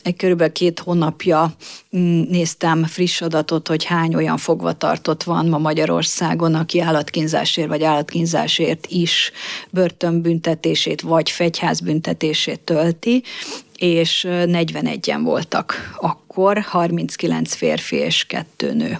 [0.03, 1.53] Egy körülbelül két hónapja
[1.97, 8.87] mm, néztem friss adatot, hogy hány olyan fogvatartott van ma Magyarországon, aki állatkínzásért vagy állatkínzásért
[8.87, 9.31] is
[9.69, 13.23] börtönbüntetését vagy fegyházbüntetését tölti
[13.77, 18.99] és 41-en voltak akkor, 39 férfi és kettő nő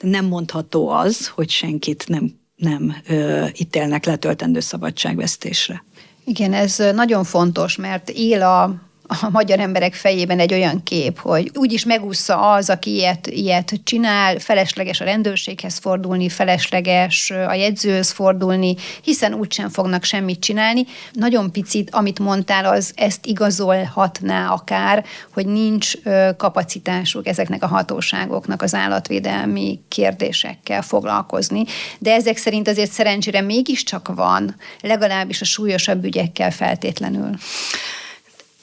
[0.00, 5.84] nem mondható az, hogy senkit nem, nem ö, ítélnek letöltendő szabadságvesztésre.
[6.24, 8.74] Igen, ez nagyon fontos, mert él a
[9.20, 14.38] a magyar emberek fejében egy olyan kép, hogy úgyis megúszza az, aki ilyet, ilyet csinál,
[14.38, 20.84] felesleges a rendőrséghez fordulni, felesleges a jegyzőhöz fordulni, hiszen úgysem fognak semmit csinálni.
[21.12, 25.92] Nagyon picit, amit mondtál, az ezt igazolhatná akár, hogy nincs
[26.36, 31.64] kapacitásuk ezeknek a hatóságoknak az állatvédelmi kérdésekkel foglalkozni.
[31.98, 37.30] De ezek szerint azért szerencsére mégiscsak van, legalábbis a súlyosabb ügyekkel feltétlenül.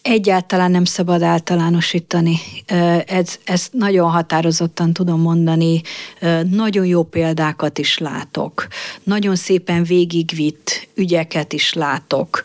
[0.01, 2.39] Egyáltalán nem szabad általánosítani.
[3.05, 5.81] Ez, ezt nagyon határozottan tudom mondani.
[6.49, 8.67] Nagyon jó példákat is látok.
[9.03, 12.43] Nagyon szépen végigvitt ügyeket is látok.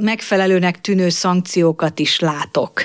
[0.00, 2.84] Megfelelőnek tűnő szankciókat is látok.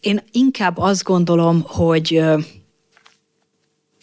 [0.00, 2.22] Én inkább azt gondolom, hogy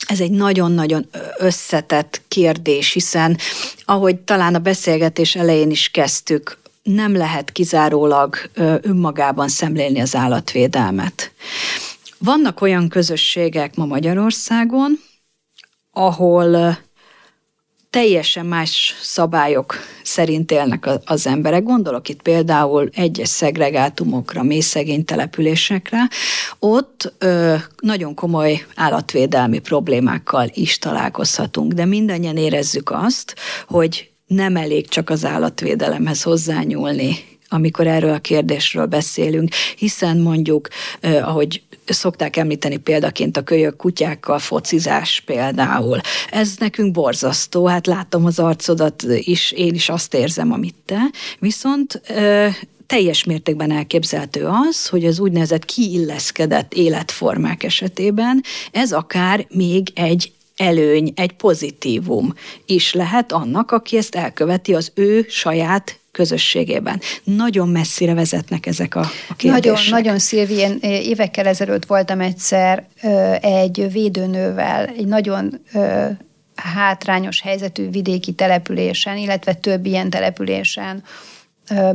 [0.07, 3.37] ez egy nagyon-nagyon összetett kérdés, hiszen
[3.85, 8.35] ahogy talán a beszélgetés elején is kezdtük, nem lehet kizárólag
[8.81, 11.31] önmagában szemlélni az állatvédelmet.
[12.17, 14.99] Vannak olyan közösségek ma Magyarországon,
[15.91, 16.77] ahol
[17.89, 21.63] teljesen más szabályok szerint élnek az emberek.
[21.63, 26.09] Gondolok itt például egyes szegregátumokra, mély szegény településekre.
[26.59, 33.35] Ott ö, nagyon komoly állatvédelmi problémákkal is találkozhatunk, de mindannyian érezzük azt,
[33.67, 37.15] hogy nem elég csak az állatvédelemhez hozzányúlni,
[37.47, 40.67] amikor erről a kérdésről beszélünk, hiszen mondjuk,
[40.99, 45.99] eh, ahogy szokták említeni példaként a kölyök kutyákkal focizás például.
[46.31, 51.01] Ez nekünk borzasztó, hát látom az arcodat is, én is azt érzem, amit te,
[51.39, 52.55] viszont eh,
[52.85, 61.13] teljes mértékben elképzelhető az, hogy az úgynevezett kiilleszkedett életformák esetében ez akár még egy előny,
[61.15, 62.33] egy pozitívum
[62.65, 67.01] is lehet annak, aki ezt elköveti az ő saját közösségében.
[67.23, 69.63] Nagyon messzire vezetnek ezek a, kérdések.
[69.63, 72.87] Nagyon, nagyon Szilvi, én évekkel ezelőtt voltam egyszer
[73.41, 75.61] egy védőnővel, egy nagyon
[76.55, 81.03] hátrányos helyzetű vidéki településen, illetve több ilyen településen,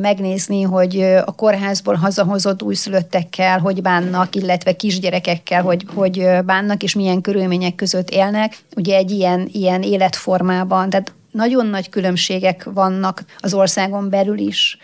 [0.00, 7.20] megnézni, hogy a kórházból hazahozott újszülöttekkel hogy bánnak, illetve kisgyerekekkel hogy, hogy bánnak, és milyen
[7.20, 8.58] körülmények között élnek.
[8.76, 14.78] Ugye egy ilyen, ilyen életformában, tehát nagyon nagy különbségek vannak az országon belül is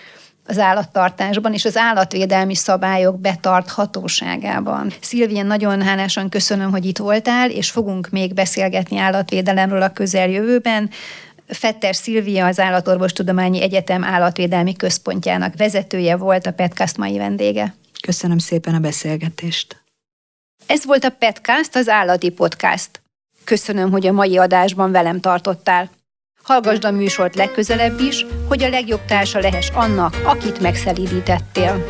[0.46, 4.92] az állattartásban és az állatvédelmi szabályok betarthatóságában.
[5.00, 10.90] Szilvia, nagyon hálásan köszönöm, hogy itt voltál, és fogunk még beszélgetni állatvédelemről a közeljövőben.
[11.46, 17.74] Fetter Szilvia az Állatorvostudományi Egyetem állatvédelmi központjának vezetője volt a Petcast mai vendége.
[18.02, 19.82] Köszönöm szépen a beszélgetést.
[20.66, 23.02] Ez volt a Petcast, az állati podcast.
[23.44, 25.90] Köszönöm, hogy a mai adásban velem tartottál.
[26.42, 31.84] Hallgasd a műsort legközelebb is, hogy a legjobb társa lehess annak, akit megszelídítettél.